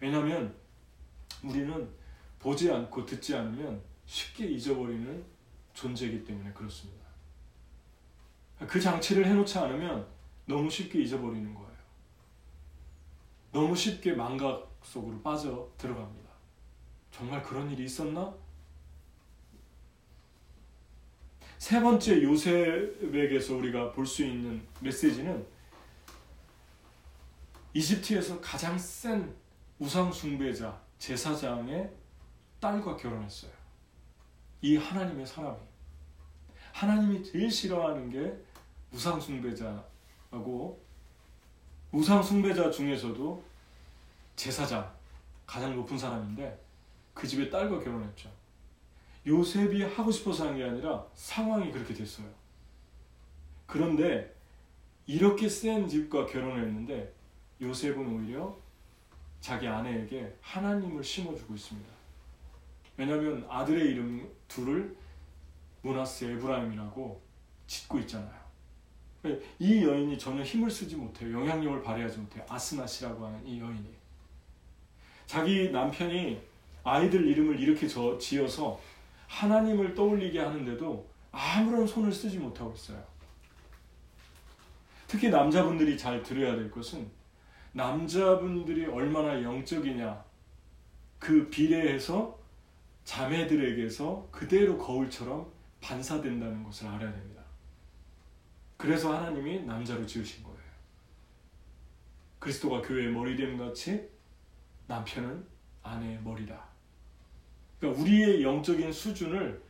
왜냐하면 0.00 0.52
우리는 1.44 1.88
보지 2.40 2.72
않고 2.72 3.06
듣지 3.06 3.36
않으면 3.36 3.80
쉽게 4.04 4.46
잊어버리는 4.46 5.24
존재이기 5.74 6.24
때문에 6.24 6.52
그렇습니다. 6.52 7.06
그 8.66 8.80
장치를 8.80 9.24
해놓지 9.24 9.58
않으면 9.58 10.08
너무 10.44 10.68
쉽게 10.68 11.00
잊어버리는 11.02 11.54
거예요. 11.54 11.68
너무 13.52 13.76
쉽게 13.76 14.12
망각 14.12 14.80
속으로 14.82 15.22
빠져 15.22 15.70
들어갑니다. 15.78 16.28
정말 17.12 17.40
그런 17.44 17.70
일이 17.70 17.84
있었나? 17.84 18.34
세 21.58 21.80
번째 21.80 22.22
요셉에게서 22.22 23.56
우리가 23.56 23.92
볼 23.92 24.06
수 24.06 24.24
있는 24.24 24.64
메시지는 24.80 25.44
이집트에서 27.74 28.40
가장 28.40 28.78
센 28.78 29.34
우상 29.78 30.10
숭배자 30.12 30.80
제사장의 30.98 31.90
딸과 32.60 32.96
결혼했어요. 32.96 33.50
이 34.62 34.76
하나님의 34.76 35.26
사람이 35.26 35.58
하나님이 36.72 37.22
제일 37.24 37.50
싫어하는 37.50 38.10
게 38.10 38.32
우상 38.92 39.20
숭배자하고 39.20 40.84
우상 41.92 42.22
숭배자 42.22 42.70
중에서도 42.70 43.44
제사장 44.36 44.92
가장 45.46 45.74
높은 45.74 45.96
사람인데 45.98 46.64
그 47.14 47.26
집의 47.26 47.50
딸과 47.50 47.80
결혼했죠. 47.80 48.30
요셉이 49.28 49.82
하고 49.82 50.10
싶어서 50.10 50.48
한 50.48 50.56
게 50.56 50.64
아니라 50.64 51.06
상황이 51.14 51.70
그렇게 51.70 51.92
됐어요. 51.94 52.26
그런데 53.66 54.34
이렇게 55.06 55.48
센 55.48 55.86
집과 55.86 56.26
결혼했는데 56.26 57.12
요셉은 57.60 58.06
오히려 58.06 58.56
자기 59.40 59.68
아내에게 59.68 60.36
하나님을 60.40 61.04
심어주고 61.04 61.54
있습니다. 61.54 61.88
왜냐하면 62.96 63.46
아들의 63.48 63.92
이름 63.92 64.28
둘을 64.48 64.96
문하스 65.82 66.24
에브라임이라고 66.24 67.20
짓고 67.66 67.98
있잖아요. 68.00 68.38
이 69.58 69.84
여인이 69.84 70.18
전혀 70.18 70.42
힘을 70.42 70.70
쓰지 70.70 70.96
못해요. 70.96 71.32
영향력을 71.40 71.82
발휘하지 71.82 72.18
못해요. 72.18 72.44
아스나시라고 72.48 73.26
하는 73.26 73.46
이 73.46 73.60
여인이. 73.60 73.88
자기 75.26 75.70
남편이 75.70 76.40
아이들 76.82 77.26
이름을 77.28 77.60
이렇게 77.60 77.86
지어서 77.86 78.80
하나님을 79.28 79.94
떠올리게 79.94 80.40
하는데도 80.40 81.08
아무런 81.30 81.86
손을 81.86 82.10
쓰지 82.12 82.38
못하고 82.38 82.72
있어요. 82.72 83.02
특히 85.06 85.28
남자분들이 85.30 85.96
잘 85.96 86.22
들어야 86.22 86.56
될 86.56 86.70
것은 86.70 87.08
남자분들이 87.72 88.86
얼마나 88.86 89.42
영적이냐 89.42 90.24
그 91.18 91.48
비례해서 91.48 92.38
자매들에게서 93.04 94.28
그대로 94.30 94.76
거울처럼 94.76 95.50
반사된다는 95.80 96.62
것을 96.64 96.88
알아야 96.88 97.12
됩니다. 97.12 97.42
그래서 98.76 99.16
하나님이 99.16 99.62
남자로 99.62 100.04
지으신 100.06 100.42
거예요. 100.42 100.58
그리스도가 102.38 102.82
교회의 102.82 103.12
머리됨 103.12 103.56
같이 103.56 104.08
남편은 104.86 105.46
아내의 105.82 106.20
머리다. 106.22 106.67
그러니까 107.78 108.02
우리의 108.02 108.42
영적인 108.42 108.92
수준을 108.92 109.62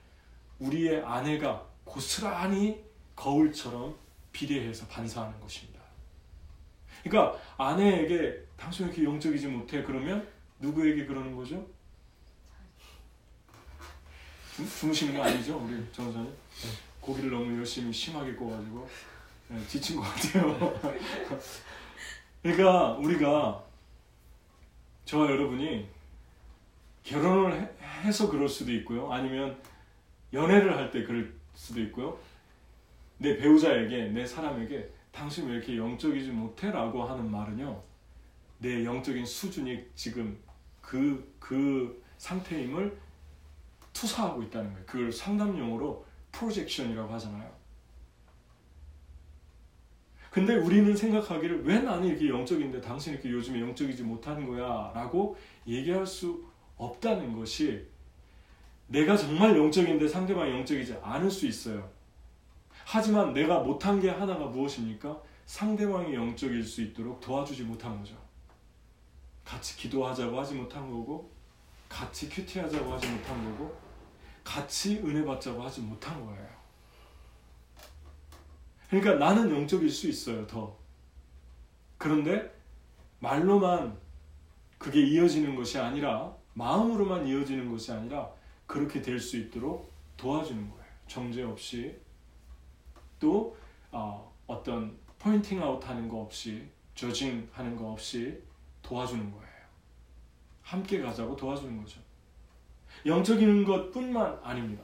우리의 0.59 1.03
아내가 1.05 1.67
고스란히 1.85 2.83
거울처럼 3.15 3.97
비례해서 4.33 4.87
반사하는 4.87 5.39
것입니다. 5.41 5.81
그러니까 7.03 7.39
아내에게 7.57 8.45
당신 8.57 8.87
왜 8.87 8.93
이렇게 8.93 9.05
영적이지 9.05 9.47
못해? 9.49 9.83
그러면 9.83 10.27
누구에게 10.59 11.07
그러는 11.07 11.35
거죠? 11.37 11.67
주무시는 14.79 15.17
거 15.17 15.23
아니죠? 15.23 15.57
우리 15.59 15.85
전사님? 15.93 16.33
고기를 17.01 17.31
너무 17.31 17.57
열심히 17.59 17.93
심하게 17.93 18.35
구워가지고 18.35 18.89
네, 19.49 19.67
지친 19.67 19.97
것 19.97 20.03
같아요. 20.03 20.81
그러니까 22.43 22.93
우리가 22.93 23.65
저와 25.05 25.31
여러분이 25.31 25.89
결혼을 27.09 27.75
해서 28.03 28.29
그럴 28.31 28.49
수도 28.49 28.73
있고요. 28.75 29.11
아니면 29.11 29.59
연애를 30.33 30.77
할 30.77 30.91
때 30.91 31.05
그럴 31.05 31.33
수도 31.55 31.81
있고요. 31.83 32.19
내 33.17 33.37
배우자에게, 33.37 34.09
내 34.09 34.27
사람에게 34.27 34.91
당신 35.11 35.49
왜 35.49 35.57
이렇게 35.57 35.77
영적이지 35.77 36.31
못해? 36.31 36.71
라고 36.71 37.03
하는 37.03 37.31
말은요. 37.31 37.83
내 38.59 38.85
영적인 38.85 39.25
수준이 39.25 39.87
지금 39.95 40.39
그, 40.83 41.35
그 41.39 42.03
상태임을 42.19 42.99
투사하고 43.93 44.43
있다는 44.43 44.71
거예요. 44.73 44.87
그걸 44.87 45.11
상담 45.11 45.59
용어로 45.59 46.05
프로젝션이라고 46.31 47.13
하잖아요. 47.15 47.51
근데 50.31 50.55
우리는 50.55 50.95
생각하기를 50.95 51.65
왜 51.65 51.81
나는 51.81 52.07
이렇게 52.07 52.29
영적인데 52.29 52.81
당신 52.83 53.15
이렇게 53.15 53.31
요즘에 53.31 53.61
영적이지 53.61 54.03
못하는 54.03 54.47
거야 54.47 54.93
라고 54.95 55.37
얘기할 55.67 56.07
수 56.07 56.48
없다는 56.79 57.37
것이 57.37 57.87
내가 58.87 59.17
정말 59.17 59.57
영적인데 59.57 60.09
상대방이 60.09 60.51
영적이지 60.53 60.95
않을 61.03 61.31
수 61.31 61.47
있어요. 61.47 61.91
하지만 62.85 63.35
내가 63.35 63.61
못한 63.61 64.01
게 64.01 64.09
하나가 64.09 64.47
무엇입니까? 64.47 65.21
상대방이 65.45 66.15
영적일 66.15 66.63
수 66.65 66.81
있도록 66.83 67.21
도와주지 67.21 67.65
못한 67.65 67.99
거죠. 67.99 68.17
같이 69.45 69.77
기도하자고 69.77 70.39
하지 70.39 70.55
못한 70.55 70.91
거고, 70.91 71.31
같이 71.89 72.29
큐티하자고 72.29 72.93
하지 72.93 73.09
못한 73.09 73.45
거고, 73.45 73.79
같이 74.45 74.99
은혜 74.99 75.25
받자고 75.25 75.63
하지 75.63 75.83
못한 75.83 76.25
거예요. 76.25 76.49
그러니까 78.89 79.15
나는 79.15 79.51
영적일 79.51 79.91
수 79.91 80.09
있어요, 80.09 80.47
더. 80.47 80.77
그런데 81.99 82.51
말로만 83.21 83.99
그게 84.79 85.03
이어지는 85.03 85.55
것이 85.57 85.79
아니라 85.79 86.35
마음으로만 86.55 87.27
이어지는 87.27 87.71
것이 87.71 87.93
아니라 87.93 88.31
그렇게 88.67 89.01
될 89.01 89.21
수 89.21 89.37
있도록 89.37 89.93
도와주는 90.17 90.71
거예요. 90.71 90.85
정죄 91.07 91.43
없이 91.43 91.97
또 93.19 93.57
어, 93.91 94.33
어떤 94.47 94.97
pointing 95.19 95.63
out 95.63 95.87
하는 95.89 96.09
거 96.09 96.21
없이 96.21 96.69
judging 96.95 97.49
하는 97.53 97.77
거 97.77 97.93
없이 97.93 98.41
도와주는 98.83 99.31
거예요. 99.31 99.49
함께 100.63 101.01
가자고 101.01 101.35
도와주는 101.37 101.77
거죠. 101.79 102.01
영적인 103.07 103.65
것뿐만 103.65 104.41
아닙니다. 104.43 104.83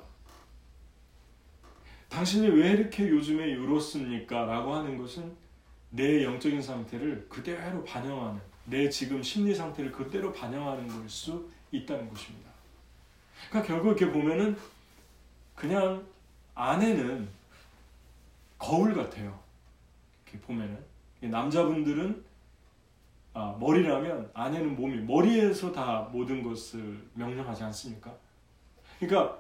당신이 2.09 2.49
왜 2.49 2.71
이렇게 2.71 3.09
요즘에 3.09 3.49
이렇습니까? 3.49 4.45
라고 4.45 4.73
하는 4.75 4.97
것은 4.97 5.37
내 5.91 6.25
영적인 6.25 6.63
상태를 6.63 7.29
그대로 7.29 7.83
반영하는 7.85 8.41
내 8.67 8.89
지금 8.89 9.23
심리 9.23 9.55
상태를 9.55 9.93
그대로 9.93 10.33
반영하는 10.33 10.89
걸 10.89 11.09
수 11.09 11.49
있다는 11.71 12.09
것입니다. 12.09 12.51
그러니까 13.51 13.75
결국 13.75 13.89
이렇게 13.89 14.11
보면은 14.13 14.57
그냥 15.55 16.05
아내는 16.55 17.29
거울 18.59 18.95
같아요. 18.95 19.39
이렇게 20.25 20.39
보면은 20.47 20.79
남자분들은 21.21 22.25
아, 23.35 23.57
머리라면 23.59 24.31
아내는 24.33 24.77
몸이 24.77 24.99
머리에서 25.03 25.73
다 25.73 26.09
모든 26.13 26.43
것을 26.43 27.03
명령하지 27.15 27.65
않습니까? 27.65 28.15
그러니까 29.01 29.39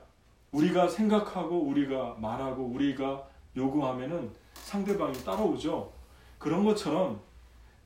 우리가 0.50 0.88
생각하고 0.88 1.60
우리가 1.62 2.16
말하고 2.18 2.64
우리가 2.64 3.28
요구하면은 3.56 4.32
상대방이 4.54 5.24
따라오죠. 5.24 5.92
그런 6.38 6.64
것처럼 6.64 7.20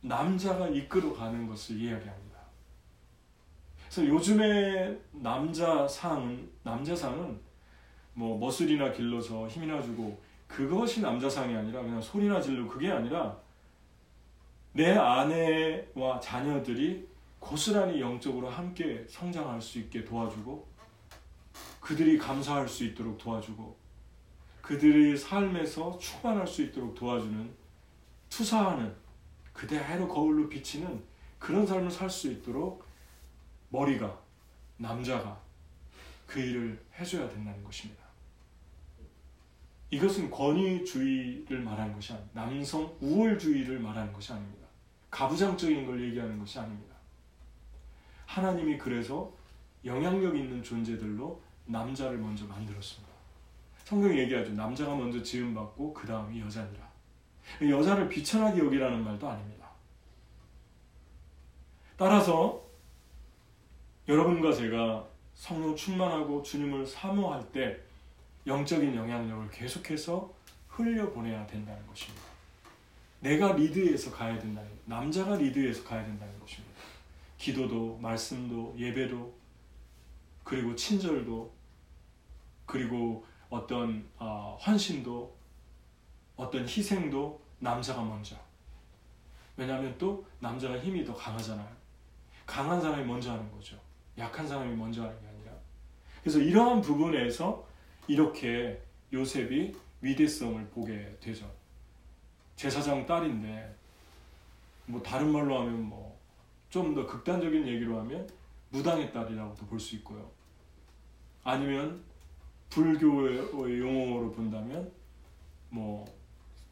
남자가 0.00 0.68
이끌어가는 0.68 1.46
것을 1.48 1.76
이야기합니다. 1.76 2.38
그래서 3.84 4.06
요즘에 4.06 4.98
남자상 5.12 6.48
남자 6.62 6.94
상은 6.94 7.40
뭐 8.14 8.38
머슬이나 8.38 8.92
길러서 8.92 9.48
힘이나 9.48 9.80
주고 9.80 10.20
그것이 10.46 11.00
남자 11.00 11.28
상이 11.28 11.54
아니라 11.54 11.82
그냥 11.82 12.00
소리나 12.00 12.40
질러 12.40 12.66
그게 12.66 12.90
아니라 12.90 13.36
내 14.72 14.92
아내와 14.92 16.20
자녀들이 16.20 17.06
고스란히 17.38 18.00
영적으로 18.00 18.48
함께 18.48 19.04
성장할 19.08 19.60
수 19.60 19.78
있게 19.78 20.04
도와주고 20.04 20.66
그들이 21.80 22.18
감사할 22.18 22.68
수 22.68 22.84
있도록 22.84 23.18
도와주고 23.18 23.76
그들의 24.62 25.16
삶에서 25.16 25.96
충만할 25.98 26.46
수 26.46 26.62
있도록 26.62 26.94
도와주는 26.94 27.50
투사하는 28.28 28.94
그대로 29.58 30.06
거울로 30.06 30.48
비치는 30.48 31.02
그런 31.40 31.66
삶을 31.66 31.90
살 31.90 32.08
수 32.08 32.30
있도록 32.30 32.84
머리가 33.70 34.16
남자가 34.76 35.36
그 36.28 36.38
일을 36.38 36.80
해줘야 36.96 37.28
된다는 37.28 37.64
것입니다. 37.64 38.04
이것은 39.90 40.30
권위주의를 40.30 41.60
말하는 41.62 41.92
것이 41.92 42.12
아닙니다. 42.12 42.40
남성 42.40 42.96
우월주의를 43.00 43.80
말하는 43.80 44.12
것이 44.12 44.32
아닙니다. 44.32 44.64
가부장적인 45.10 45.86
걸 45.86 46.04
얘기하는 46.04 46.38
것이 46.38 46.56
아닙니다. 46.60 46.94
하나님이 48.26 48.78
그래서 48.78 49.32
영향력 49.84 50.36
있는 50.36 50.62
존재들로 50.62 51.42
남자를 51.66 52.18
먼저 52.18 52.46
만들었습니다. 52.46 53.12
성경이 53.84 54.18
얘기하죠. 54.20 54.52
남자가 54.52 54.94
먼저 54.94 55.20
지음받고 55.20 55.94
그 55.94 56.06
다음이 56.06 56.40
여자니라. 56.42 56.87
여자를 57.60 58.08
비천하게 58.08 58.58
여기라는 58.60 59.04
말도 59.04 59.28
아닙니다. 59.28 59.68
따라서 61.96 62.64
여러분과 64.06 64.52
제가 64.52 65.06
성령 65.34 65.74
충만하고 65.76 66.42
주님을 66.42 66.86
사모할 66.86 67.50
때 67.52 67.78
영적인 68.46 68.94
영향력을 68.94 69.50
계속해서 69.50 70.32
흘려보내야 70.68 71.46
된다는 71.46 71.86
것입니다. 71.86 72.22
내가 73.20 73.52
리드해서 73.52 74.12
가야 74.12 74.38
된다는 74.38 74.70
남자가 74.84 75.36
리드해서 75.36 75.84
가야 75.84 76.04
된다는 76.04 76.38
것입니다. 76.40 76.74
기도도 77.36 77.98
말씀도 78.00 78.74
예배도 78.78 79.34
그리고 80.44 80.74
친절도 80.74 81.52
그리고 82.64 83.26
어떤 83.50 84.08
어, 84.18 84.58
헌신도 84.64 85.37
어떤 86.38 86.62
희생도 86.62 87.38
남자가 87.58 88.02
먼저. 88.02 88.34
왜냐하면 89.58 89.94
또 89.98 90.24
남자가 90.40 90.78
힘이 90.78 91.04
더 91.04 91.14
강하잖아요. 91.14 91.68
강한 92.46 92.80
사람이 92.80 93.04
먼저 93.04 93.32
하는 93.32 93.50
거죠. 93.52 93.78
약한 94.16 94.48
사람이 94.48 94.74
먼저 94.74 95.02
하는 95.02 95.20
게 95.20 95.26
아니라. 95.28 95.52
그래서 96.22 96.38
이러한 96.38 96.80
부분에서 96.80 97.66
이렇게 98.06 98.82
요셉이 99.12 99.76
위대성을 100.00 100.64
보게 100.68 101.14
되죠. 101.20 101.50
제사장 102.56 103.04
딸인데 103.04 103.76
뭐 104.86 105.02
다른 105.02 105.30
말로 105.30 105.60
하면 105.60 105.82
뭐 105.82 106.08
좀 106.70 106.94
더 106.94 107.06
극단적인 107.06 107.66
얘기로 107.66 107.98
하면 108.00 108.28
무당의 108.70 109.10
딸이라고도 109.12 109.66
볼 109.66 109.80
수 109.80 109.96
있고요. 109.96 110.30
아니면 111.42 112.02
불교의 112.68 113.80
용어로 113.80 114.32
본다면 114.32 114.92
뭐 115.70 116.04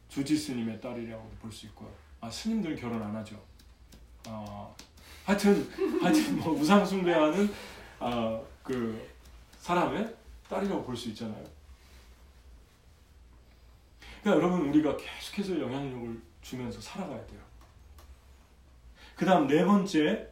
주지 0.09 0.35
스님의 0.37 0.79
딸이라고 0.81 1.29
볼수 1.41 1.65
있고요. 1.67 1.93
아 2.21 2.29
스님들 2.29 2.75
결혼 2.75 3.01
안 3.01 3.15
하죠. 3.17 3.39
어, 4.27 4.75
하여튼 5.25 5.67
하여튼 6.01 6.37
뭐 6.39 6.53
우상 6.53 6.85
숭배하는 6.85 7.49
아, 7.99 8.39
그 8.63 9.07
사람의 9.59 10.15
딸이라고 10.49 10.83
볼 10.83 10.95
수 10.95 11.09
있잖아요. 11.09 11.45
그러니까 14.21 14.45
여러분 14.45 14.67
우리가 14.69 14.97
계속해서 14.97 15.59
영향력을 15.59 16.21
주면서 16.41 16.79
살아가야 16.81 17.25
돼요. 17.27 17.39
그다음 19.15 19.47
네 19.47 19.63
번째 19.65 20.27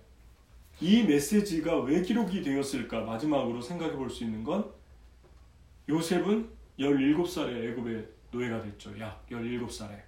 이 0.82 1.04
메시지가 1.04 1.80
왜 1.82 2.02
기록이 2.02 2.42
되었을까 2.42 3.02
마지막으로 3.02 3.62
생각해 3.62 3.94
볼 3.94 4.10
수 4.10 4.24
있는 4.24 4.44
건 4.44 4.72
요셉은 5.88 6.50
17살에 6.80 7.72
애굽의 7.72 8.10
노예가 8.36 8.62
됐죠. 8.62 8.98
약 9.00 9.26
17살에. 9.30 10.02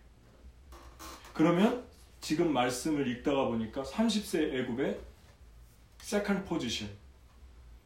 그러면 1.33 1.85
지금 2.19 2.51
말씀을 2.51 3.07
읽다가 3.07 3.45
보니까 3.45 3.83
30세 3.83 4.53
애굽의 4.53 4.99
second 5.99 6.43
position 6.45 6.89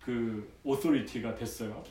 그 0.01 0.51
authority가 0.63 1.35
됐어요. 1.35 1.83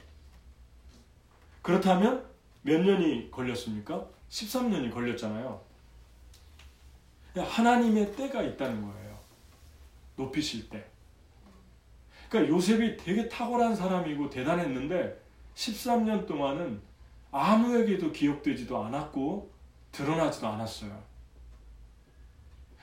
그렇다면 1.62 2.26
몇 2.62 2.80
년이 2.80 3.30
걸렸습니까? 3.30 4.06
13년이 4.28 4.92
걸렸잖아요. 4.92 5.60
하나님의 7.36 8.16
때가 8.16 8.42
있다는 8.42 8.82
거예요. 8.82 9.18
높이실 10.16 10.68
때. 10.68 10.84
그러니까 12.28 12.54
요셉이 12.54 12.96
되게 12.96 13.28
탁월한 13.28 13.76
사람이고 13.76 14.28
대단했는데 14.30 15.20
13년 15.54 16.26
동안은 16.26 16.89
아무에게도 17.32 18.12
기억되지도 18.12 18.84
않았고 18.84 19.50
드러나지도 19.92 20.46
않았어요. 20.48 21.02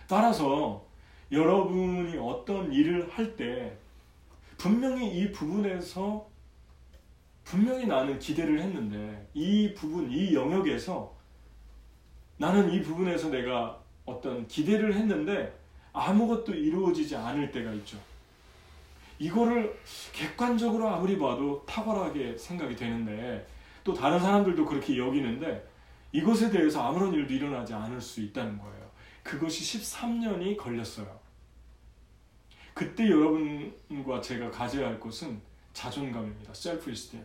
따라서 0.07 0.85
여러분이 1.31 2.17
어떤 2.17 2.71
일을 2.71 3.09
할 3.09 3.35
때 3.35 3.77
분명히 4.57 5.19
이 5.19 5.31
부분에서 5.31 6.27
분명히 7.43 7.85
나는 7.85 8.17
기대를 8.19 8.59
했는데 8.59 9.29
이 9.33 9.73
부분, 9.73 10.11
이 10.11 10.33
영역에서 10.33 11.15
나는 12.37 12.71
이 12.71 12.81
부분에서 12.81 13.29
내가 13.29 13.79
어떤 14.05 14.47
기대를 14.47 14.95
했는데 14.95 15.57
아무것도 15.93 16.53
이루어지지 16.53 17.15
않을 17.15 17.51
때가 17.51 17.71
있죠. 17.73 17.97
이거를 19.19 19.79
객관적으로 20.13 20.87
아무리 20.87 21.17
봐도 21.17 21.63
탁월하게 21.65 22.37
생각이 22.37 22.75
되는데 22.75 23.47
또 23.87 23.93
다른 23.93 24.19
사람들도 24.19 24.65
그렇게 24.65 24.97
여기는데 24.97 25.65
이것에 26.11 26.49
대해서 26.51 26.85
아무런 26.85 27.13
일도 27.13 27.33
일어나지 27.33 27.73
않을 27.73 28.01
수 28.01 28.19
있다는 28.19 28.57
거예요. 28.57 28.91
그것이 29.23 29.79
13년이 29.79 30.57
걸렸어요. 30.57 31.17
그때 32.73 33.09
여러분과 33.09 34.19
제가 34.19 34.51
가져야 34.51 34.87
할 34.89 34.99
것은 34.99 35.41
자존감입니다. 35.71 36.53
셀프 36.53 36.91
이스템. 36.91 37.23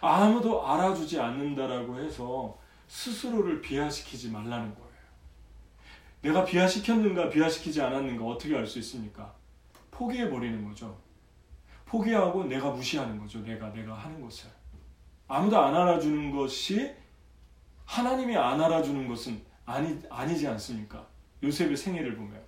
아무도 0.00 0.66
알아주지 0.66 1.20
않는다라고 1.20 1.98
해서 1.98 2.58
스스로를 2.88 3.60
비하시키지 3.60 4.30
말라는 4.30 4.74
거예요. 4.74 4.86
내가 6.22 6.42
비하시켰는가 6.42 7.28
비하시키지 7.28 7.82
않았는가 7.82 8.24
어떻게 8.24 8.56
알 8.56 8.66
수 8.66 8.78
있습니까? 8.78 9.34
포기해 9.90 10.30
버리는 10.30 10.66
거죠. 10.66 10.98
포기하고 11.84 12.44
내가 12.44 12.70
무시하는 12.70 13.18
거죠. 13.18 13.40
내가 13.40 13.70
내가 13.74 13.92
하는 13.92 14.22
것을. 14.22 14.55
아무도 15.28 15.58
안 15.58 15.74
알아주는 15.74 16.30
것이 16.30 16.94
하나님이 17.84 18.36
안 18.36 18.60
알아주는 18.60 19.08
것은 19.08 19.42
아니 19.64 19.98
아니지 20.08 20.46
않습니까? 20.48 21.06
요셉의 21.42 21.76
생애를 21.76 22.16
보면 22.16 22.40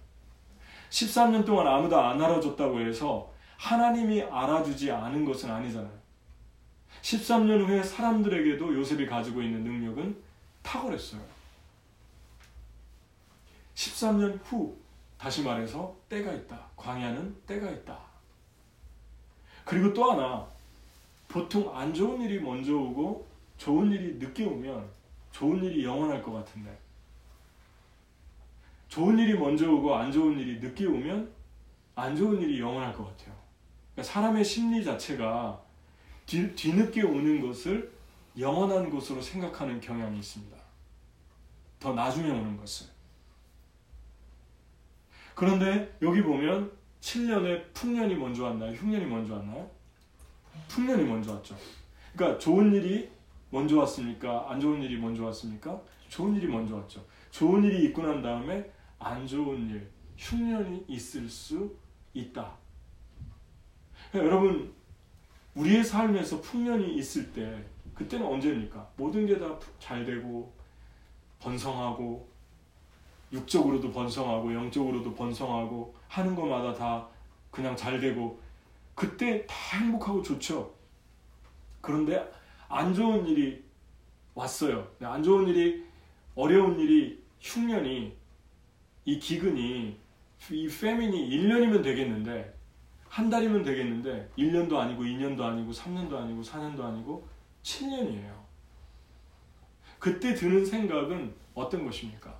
13년 0.90 1.44
동안 1.44 1.66
아무도 1.66 2.00
안 2.00 2.20
알아줬다고 2.20 2.80
해서 2.80 3.32
하나님이 3.56 4.22
알아주지 4.22 4.90
않은 4.90 5.24
것은 5.24 5.50
아니잖아요. 5.50 5.98
13년 7.02 7.66
후에 7.66 7.82
사람들에게도 7.82 8.74
요셉이 8.74 9.06
가지고 9.06 9.42
있는 9.42 9.64
능력은 9.64 10.16
탁월했어요. 10.62 11.20
13년 13.74 14.38
후 14.44 14.76
다시 15.18 15.42
말해서 15.42 15.94
때가 16.08 16.32
있다. 16.32 16.58
광야는 16.76 17.42
때가 17.46 17.70
있다. 17.70 17.98
그리고 19.64 19.92
또 19.92 20.12
하나 20.12 20.48
보통 21.28 21.76
안 21.76 21.92
좋은 21.92 22.20
일이 22.22 22.40
먼저 22.40 22.74
오고 22.74 23.28
좋은 23.58 23.92
일이 23.92 24.14
늦게 24.14 24.44
오면 24.46 24.88
좋은 25.30 25.62
일이 25.62 25.84
영원할 25.84 26.22
것 26.22 26.32
같은데 26.32 26.76
좋은 28.88 29.18
일이 29.18 29.38
먼저 29.38 29.70
오고 29.70 29.94
안 29.94 30.10
좋은 30.10 30.38
일이 30.38 30.58
늦게 30.58 30.86
오면 30.86 31.30
안 31.94 32.16
좋은 32.16 32.40
일이 32.40 32.60
영원할 32.60 32.94
것 32.94 33.04
같아요. 33.04 33.36
그러니까 33.92 34.12
사람의 34.12 34.44
심리 34.44 34.82
자체가 34.82 35.60
뒤, 36.24 36.54
뒤늦게 36.54 37.02
오는 37.02 37.46
것을 37.46 37.92
영원한 38.38 38.88
것으로 38.88 39.20
생각하는 39.20 39.80
경향이 39.80 40.18
있습니다. 40.18 40.56
더 41.78 41.92
나중에 41.92 42.30
오는 42.30 42.56
것을. 42.56 42.86
그런데 45.34 45.96
여기 46.02 46.22
보면 46.22 46.72
7년에 47.00 47.72
풍년이 47.74 48.14
먼저 48.14 48.44
왔나요? 48.44 48.72
흉년이 48.72 49.04
먼저 49.06 49.34
왔나요? 49.34 49.70
풍년이 50.68 51.04
먼저 51.04 51.32
왔죠. 51.34 51.56
그러니까 52.14 52.38
좋은 52.38 52.72
일이 52.74 53.10
먼저 53.50 53.78
왔습니까? 53.78 54.50
안 54.50 54.60
좋은 54.60 54.82
일이 54.82 54.96
먼저 54.98 55.24
왔습니까? 55.26 55.80
좋은 56.08 56.34
일이 56.36 56.46
먼저 56.46 56.76
왔죠. 56.76 57.04
좋은 57.30 57.62
일이 57.64 57.84
있고 57.86 58.02
난 58.02 58.22
다음에 58.22 58.70
안 58.98 59.26
좋은 59.26 59.68
일, 59.70 59.88
흉년이 60.16 60.84
있을 60.88 61.28
수 61.28 61.74
있다. 62.14 62.54
그러니까 64.10 64.34
여러분, 64.34 64.72
우리의 65.54 65.84
삶에서 65.84 66.40
풍년이 66.40 66.94
있을 66.96 67.32
때, 67.32 67.64
그때는 67.94 68.26
언제입니까? 68.26 68.90
모든 68.96 69.26
게 69.26 69.38
다 69.38 69.58
잘 69.78 70.04
되고, 70.04 70.52
번성하고, 71.40 72.28
육적으로도 73.32 73.92
번성하고, 73.92 74.54
영적으로도 74.54 75.14
번성하고, 75.14 75.94
하는 76.08 76.34
것마다 76.34 76.74
다 76.74 77.06
그냥 77.50 77.76
잘 77.76 78.00
되고, 78.00 78.40
그때 78.98 79.46
다 79.46 79.54
행복하고 79.78 80.20
좋죠. 80.22 80.74
그런데 81.80 82.28
안 82.68 82.92
좋은 82.92 83.24
일이 83.28 83.64
왔어요. 84.34 84.90
안 85.00 85.22
좋은 85.22 85.46
일이, 85.46 85.84
어려운 86.34 86.80
일이, 86.80 87.22
흉년이, 87.38 88.16
이 89.04 89.18
기근이, 89.20 89.96
이 90.50 90.68
페민이 90.68 91.30
1년이면 91.30 91.84
되겠는데, 91.84 92.52
한 93.08 93.30
달이면 93.30 93.62
되겠는데, 93.62 94.30
1년도 94.36 94.74
아니고, 94.74 95.04
2년도 95.04 95.42
아니고, 95.42 95.70
3년도 95.70 96.14
아니고, 96.16 96.42
4년도 96.42 96.80
아니고, 96.80 97.28
7년이에요. 97.62 98.34
그때 100.00 100.34
드는 100.34 100.66
생각은 100.66 101.36
어떤 101.54 101.84
것입니까? 101.84 102.36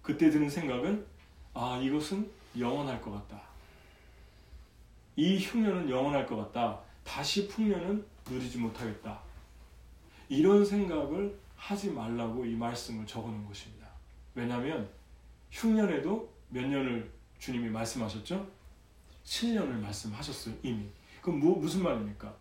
그때 0.00 0.30
드는 0.30 0.48
생각은, 0.48 1.04
아, 1.52 1.78
이것은 1.82 2.30
영원할 2.58 3.02
것 3.02 3.10
같다. 3.10 3.57
이 5.18 5.36
흉년은 5.36 5.90
영원할 5.90 6.24
것 6.24 6.36
같다. 6.36 6.78
다시 7.02 7.48
풍년은 7.48 8.06
누리지 8.30 8.58
못하겠다. 8.58 9.20
이런 10.28 10.64
생각을 10.64 11.36
하지 11.56 11.90
말라고 11.90 12.46
이 12.46 12.54
말씀을 12.54 13.04
적어 13.04 13.26
놓은 13.26 13.44
것입니다. 13.44 13.88
왜냐하면 14.36 14.88
흉년에도 15.50 16.32
몇 16.50 16.64
년을 16.64 17.10
주님이 17.40 17.68
말씀하셨죠? 17.68 18.48
7년을 19.24 19.80
말씀하셨어요, 19.80 20.54
이미. 20.62 20.86
그럼 21.20 21.40
뭐, 21.40 21.58
무슨 21.58 21.82
말입니까? 21.82 22.32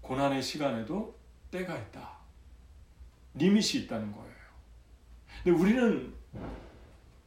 고난의 0.00 0.42
시간에도 0.42 1.16
때가 1.52 1.78
있다. 1.78 2.18
리밋이 3.34 3.84
있다는 3.84 4.10
거예요. 4.10 4.34
근데 5.44 5.56
우리는 5.56 6.12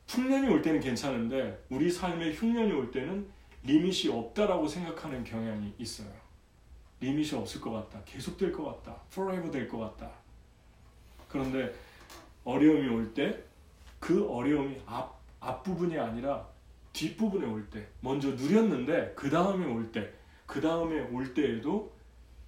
풍년이 0.08 0.50
올 0.50 0.62
때는 0.62 0.82
괜찮은데 0.82 1.66
우리 1.70 1.90
삶에 1.90 2.34
흉년이 2.34 2.74
올 2.74 2.92
때는 2.92 3.32
리밋이 3.64 4.10
없다라고 4.10 4.68
생각하는 4.68 5.24
경향이 5.24 5.74
있어요. 5.78 6.12
리밋이 7.00 7.34
없을 7.34 7.60
것 7.62 7.72
같다. 7.72 8.02
계속 8.06 8.38
될 8.38 8.52
것 8.52 8.64
같다. 8.66 9.02
forever 9.12 9.52
될 9.52 9.68
것 9.68 9.78
같다. 9.80 10.12
그런데 11.28 11.74
어려움이 12.44 12.88
올 12.90 13.14
때 13.14 13.44
그 14.00 14.30
어려움이 14.30 14.82
앞, 14.86 15.18
앞부분이 15.40 15.98
아니라 15.98 16.46
뒷부분에 16.92 17.46
올 17.48 17.70
때, 17.70 17.88
먼저 18.02 18.32
누렸는데 18.32 19.14
그 19.16 19.30
다음에 19.30 19.66
올 19.66 19.92
때, 19.94 20.14
그 20.46 20.60
다음에 20.60 21.00
올 21.10 21.34
때에도 21.34 21.96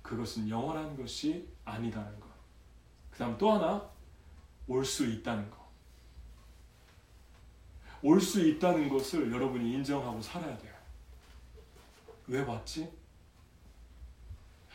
그것은 0.01 0.49
영원한 0.49 0.97
것이 0.97 1.47
아니다는 1.63 2.19
것. 2.19 2.27
그 3.09 3.17
다음 3.17 3.37
또 3.37 3.53
하나, 3.53 3.89
올 4.67 4.83
수 4.83 5.05
있다는 5.05 5.49
것. 5.49 5.57
올 8.03 8.19
수 8.19 8.45
있다는 8.45 8.89
것을 8.89 9.31
여러분이 9.31 9.71
인정하고 9.75 10.21
살아야 10.21 10.57
돼요. 10.57 10.74
왜 12.27 12.41
왔지? 12.41 12.91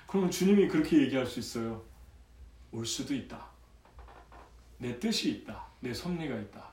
그러면 0.06 0.30
주님이 0.30 0.68
그렇게 0.68 1.02
얘기할 1.02 1.26
수 1.26 1.40
있어요. 1.40 1.84
올 2.72 2.86
수도 2.86 3.14
있다. 3.14 3.48
내 4.78 4.98
뜻이 4.98 5.30
있다. 5.30 5.66
내 5.80 5.92
섭리가 5.92 6.38
있다. 6.38 6.70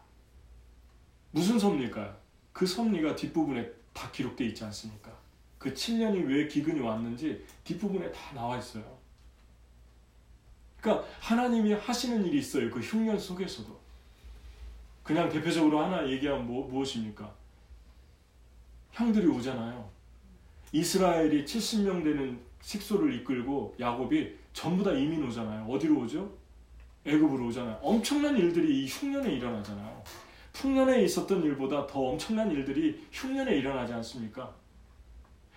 무슨 1.32 1.60
섭리일까요? 1.60 2.16
그 2.54 2.66
섭리가 2.66 3.16
뒷부분에 3.16 3.70
다 3.94 4.10
기록되어 4.12 4.48
있지 4.48 4.64
않습니까? 4.64 5.16
그 5.58 5.74
7년이 5.74 6.28
왜 6.28 6.48
기근이 6.48 6.80
왔는지 6.80 7.46
뒷부분에 7.64 8.12
다 8.12 8.34
나와 8.34 8.58
있어요. 8.58 8.98
그러니까 10.80 11.08
하나님이 11.20 11.74
하시는 11.74 12.26
일이 12.26 12.40
있어요. 12.40 12.70
그 12.70 12.80
흉년 12.80 13.20
속에서도. 13.20 13.78
그냥 15.04 15.30
대표적으로 15.30 15.84
하나 15.84 16.08
얘기하면 16.08 16.46
뭐, 16.46 16.68
무엇입니까? 16.68 17.34
형들이 18.92 19.28
오잖아요. 19.28 19.97
이스라엘이 20.72 21.46
70명 21.46 22.04
되는 22.04 22.40
식소를 22.62 23.14
이끌고 23.16 23.76
야곱이 23.80 24.36
전부 24.54 24.84
다 24.84 24.92
이민 24.92 25.26
오잖아요. 25.26 25.66
어디로 25.66 26.02
오죠? 26.02 26.30
애굽으로 27.06 27.48
오잖아요. 27.48 27.80
엄청난 27.82 28.38
일들이 28.38 28.84
이 28.84 28.88
흉년에 28.88 29.32
일어나잖아요. 29.34 30.04
풍년에 30.52 31.04
있었던 31.04 31.44
일보다 31.44 31.86
더 31.88 32.00
엄청난 32.00 32.52
일들이 32.52 33.06
흉년에 33.12 33.56
일어나지 33.58 33.94
않습니까? 33.94 34.54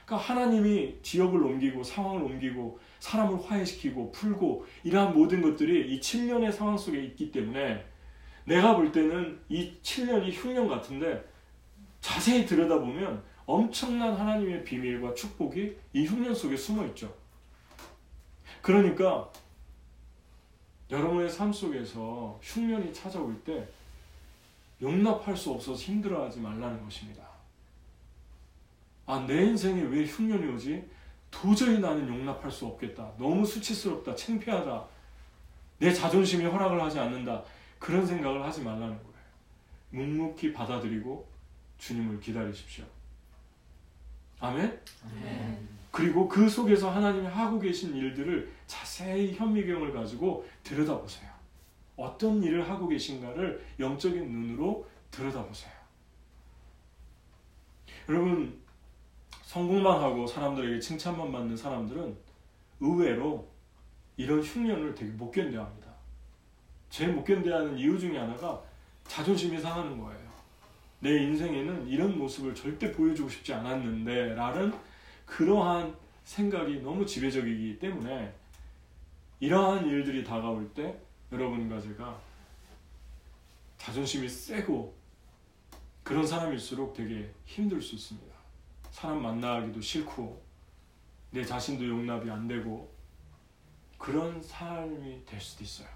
그러니까 0.05 0.17
하나님이 0.17 0.99
지역을 1.03 1.43
옮기고 1.43 1.83
상황을 1.83 2.23
옮기고 2.23 2.79
사람을 2.99 3.43
화해시키고 3.43 4.13
풀고 4.13 4.67
이러한 4.85 5.15
모든 5.15 5.41
것들이 5.41 5.95
이 5.95 6.01
7년의 6.01 6.53
상황 6.53 6.77
속에 6.77 7.03
있기 7.05 7.33
때문에 7.33 7.85
내가 8.45 8.77
볼 8.77 8.91
때는 8.91 9.41
이 9.49 9.73
7년이 9.83 10.33
흉년 10.33 10.69
같은데 10.69 11.25
자세히 12.01 12.45
들여다보면 12.45 13.23
엄청난 13.51 14.15
하나님의 14.15 14.63
비밀과 14.63 15.13
축복이 15.15 15.77
이 15.93 16.07
흉년 16.07 16.33
속에 16.33 16.57
숨어 16.57 16.87
있죠. 16.89 17.13
그러니까 18.63 19.29
여러분의 20.89 21.29
삶 21.29 21.53
속에서 21.53 22.39
흉년이 22.43 22.95
찾아올 22.95 23.43
때 23.43 23.69
용납할 24.81 25.37
수 25.37 25.51
없어서 25.51 25.83
힘들어하지 25.83 26.39
말라는 26.41 26.85
것입니다. 26.85 27.25
아, 29.07 29.25
내 29.27 29.47
인생에 29.47 29.83
왜 29.83 30.05
흉년이 30.05 30.47
오지? 30.55 30.89
도저히 31.33 31.81
나는 31.81 32.07
용납할 32.07 32.51
수 32.53 32.67
없겠다. 32.67 33.13
너무 33.19 33.45
수치스럽다. 33.45 34.15
창피하다. 34.15 34.87
내 35.79 35.93
자존심이 35.93 36.45
허락을 36.45 36.81
하지 36.81 37.01
않는다. 37.01 37.43
그런 37.81 38.07
생각을 38.07 38.45
하지 38.45 38.63
말라는 38.63 38.97
거예요. 38.97 39.11
묵묵히 39.91 40.53
받아들이고 40.53 41.27
주님을 41.79 42.21
기다리십시오. 42.21 43.00
아멘? 44.41 44.81
아멘. 45.05 45.69
그리고 45.91 46.29
그 46.29 46.49
속에서 46.49 46.91
하나님이 46.91 47.27
하고 47.27 47.59
계신 47.59 47.95
일들을 47.95 48.51
자세히 48.67 49.35
현미경을 49.35 49.93
가지고 49.93 50.47
들여다보세요. 50.63 51.29
어떤 51.97 52.43
일을 52.43 52.69
하고 52.69 52.89
계신가를 52.89 53.65
영적인 53.79 54.31
눈으로 54.31 54.89
들여다보세요. 55.11 55.73
여러분, 58.09 58.61
성공만 59.43 60.01
하고 60.01 60.27
사람들에게 60.27 60.81
칭찬만 60.81 61.31
받는 61.33 61.57
사람들은 61.57 62.17
의외로 62.81 63.49
이런 64.17 64.41
흉년을 64.41 64.95
되게 64.95 65.11
못 65.13 65.31
견뎌합니다. 65.31 65.91
제일 66.89 67.13
못 67.13 67.25
견뎌하는 67.25 67.77
이유 67.77 67.99
중에 67.99 68.17
하나가 68.17 68.63
자존심이 69.07 69.61
상하는 69.61 70.01
거예요. 70.01 70.20
내 71.01 71.23
인생에는 71.23 71.89
이런 71.89 72.19
모습을 72.19 72.55
절대 72.55 72.93
보여주고 72.93 73.29
싶지 73.29 73.55
않았는데 73.55 74.35
라는 74.35 74.73
그러한 75.25 75.95
생각이 76.25 76.81
너무 76.81 77.05
지배적이기 77.07 77.79
때문에 77.79 78.35
이러한 79.41 79.87
일들이 79.87 80.23
다가올 80.23 80.73
때 80.75 81.01
여러분과 81.33 81.81
제가 81.81 82.21
자존심이 83.79 84.29
세고 84.29 84.95
그런 86.03 86.27
사람일수록 86.27 86.93
되게 86.93 87.33
힘들 87.47 87.81
수 87.81 87.95
있습니다. 87.95 88.35
사람 88.91 89.23
만나기도 89.23 89.81
싫고 89.81 90.43
내 91.31 91.45
자신도 91.45 91.87
용납이 91.87 92.31
안 92.31 92.47
되고 92.47 92.93
그런 93.97 94.43
삶이 94.43 95.25
될 95.25 95.41
수도 95.41 95.65
있어요. 95.65 95.89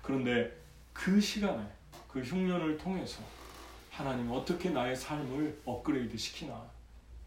그런데 0.00 0.60
그 0.92 1.20
시간에 1.20 1.64
그 2.08 2.20
흉년을 2.20 2.76
통해서 2.76 3.22
하나님 3.92 4.30
어떻게 4.30 4.70
나의 4.70 4.96
삶을 4.96 5.60
업그레이드 5.66 6.16
시키나를 6.16 6.62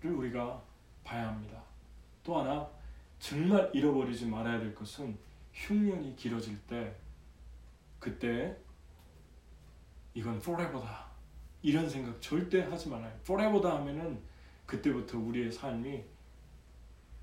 우리가 0.04 0.60
봐야 1.04 1.28
합니다. 1.28 1.62
또 2.24 2.40
하나 2.40 2.68
정말 3.20 3.70
잃어버리지 3.72 4.26
말아야 4.26 4.58
될 4.58 4.74
것은 4.74 5.16
흉년이 5.54 6.16
길어질 6.16 6.60
때 6.66 6.96
그때 8.00 8.58
이건 10.16 10.38
forever다 10.38 11.06
이런 11.62 11.88
생각 11.88 12.20
절대 12.20 12.64
하지 12.64 12.90
말아요. 12.90 13.16
forever다 13.22 13.76
하면은 13.76 14.20
그때부터 14.66 15.20
우리의 15.20 15.52
삶이 15.52 16.04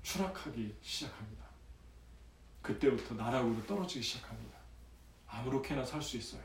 추락하기 0.03 0.73
시작합니다. 0.81 1.43
그때부터 2.61 3.15
나락으로 3.15 3.61
떨어지기 3.65 4.01
시작합니다. 4.01 4.57
아무렇게나 5.27 5.83
살 5.83 6.01
수 6.01 6.15
있어요. 6.15 6.41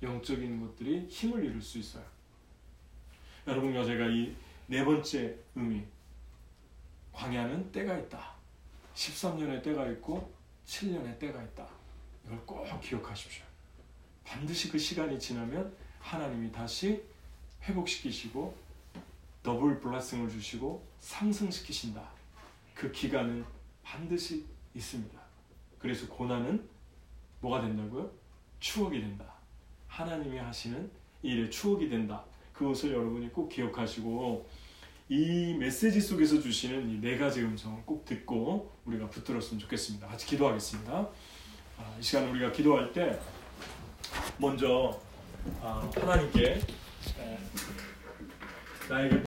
영적인 0.00 0.60
것들이 0.60 1.08
힘을 1.08 1.44
잃을 1.44 1.60
수 1.60 1.78
있어요. 1.78 2.19
여러분과 3.50 3.84
제가 3.84 4.06
이 4.06 4.50
네 4.70 4.84
번째 4.84 5.36
의미 5.56 5.82
광야는 7.12 7.72
때가 7.72 7.98
있다. 7.98 8.34
13년의 8.94 9.60
때가 9.64 9.84
있고 9.88 10.32
7년의 10.64 11.18
때가 11.18 11.42
있다. 11.42 11.66
이걸 12.24 12.38
꼭 12.46 12.80
기억하십시오. 12.80 13.44
반드시 14.22 14.70
그 14.70 14.78
시간이 14.78 15.18
지나면 15.18 15.76
하나님이 15.98 16.52
다시 16.52 17.02
회복시키시고 17.64 18.56
더블 19.42 19.80
블레싱을 19.80 20.30
주시고 20.30 20.86
상승시키신다. 21.00 22.08
그 22.72 22.92
기간은 22.92 23.44
반드시 23.82 24.46
있습니다. 24.72 25.20
그래서 25.80 26.06
고난은 26.06 26.64
뭐가 27.40 27.60
된다고요? 27.62 28.08
추억이 28.60 29.00
된다. 29.00 29.34
하나님이 29.88 30.38
하시는 30.38 30.88
일의 31.22 31.50
추억이 31.50 31.88
된다. 31.88 32.24
그것을 32.60 32.92
여러분이 32.92 33.32
꼭 33.32 33.48
기억하시고 33.48 34.46
이 35.08 35.54
메시지 35.58 35.98
속에서 35.98 36.38
주시는 36.40 36.90
이 36.90 37.00
네 37.00 37.16
가지 37.16 37.40
음성을 37.40 37.82
꼭 37.86 38.04
듣고 38.04 38.70
우리가 38.84 39.08
붙들었으면 39.08 39.58
좋겠습니다. 39.60 40.06
같이 40.06 40.26
기도하겠습니다. 40.26 41.08
아, 41.78 41.96
이 41.98 42.02
시간 42.02 42.28
우리가 42.28 42.52
기도할 42.52 42.92
때 42.92 43.18
먼저 44.36 45.00
아, 45.62 45.90
하나님께 45.94 46.60
에, 47.18 47.38
나에게 48.90 49.16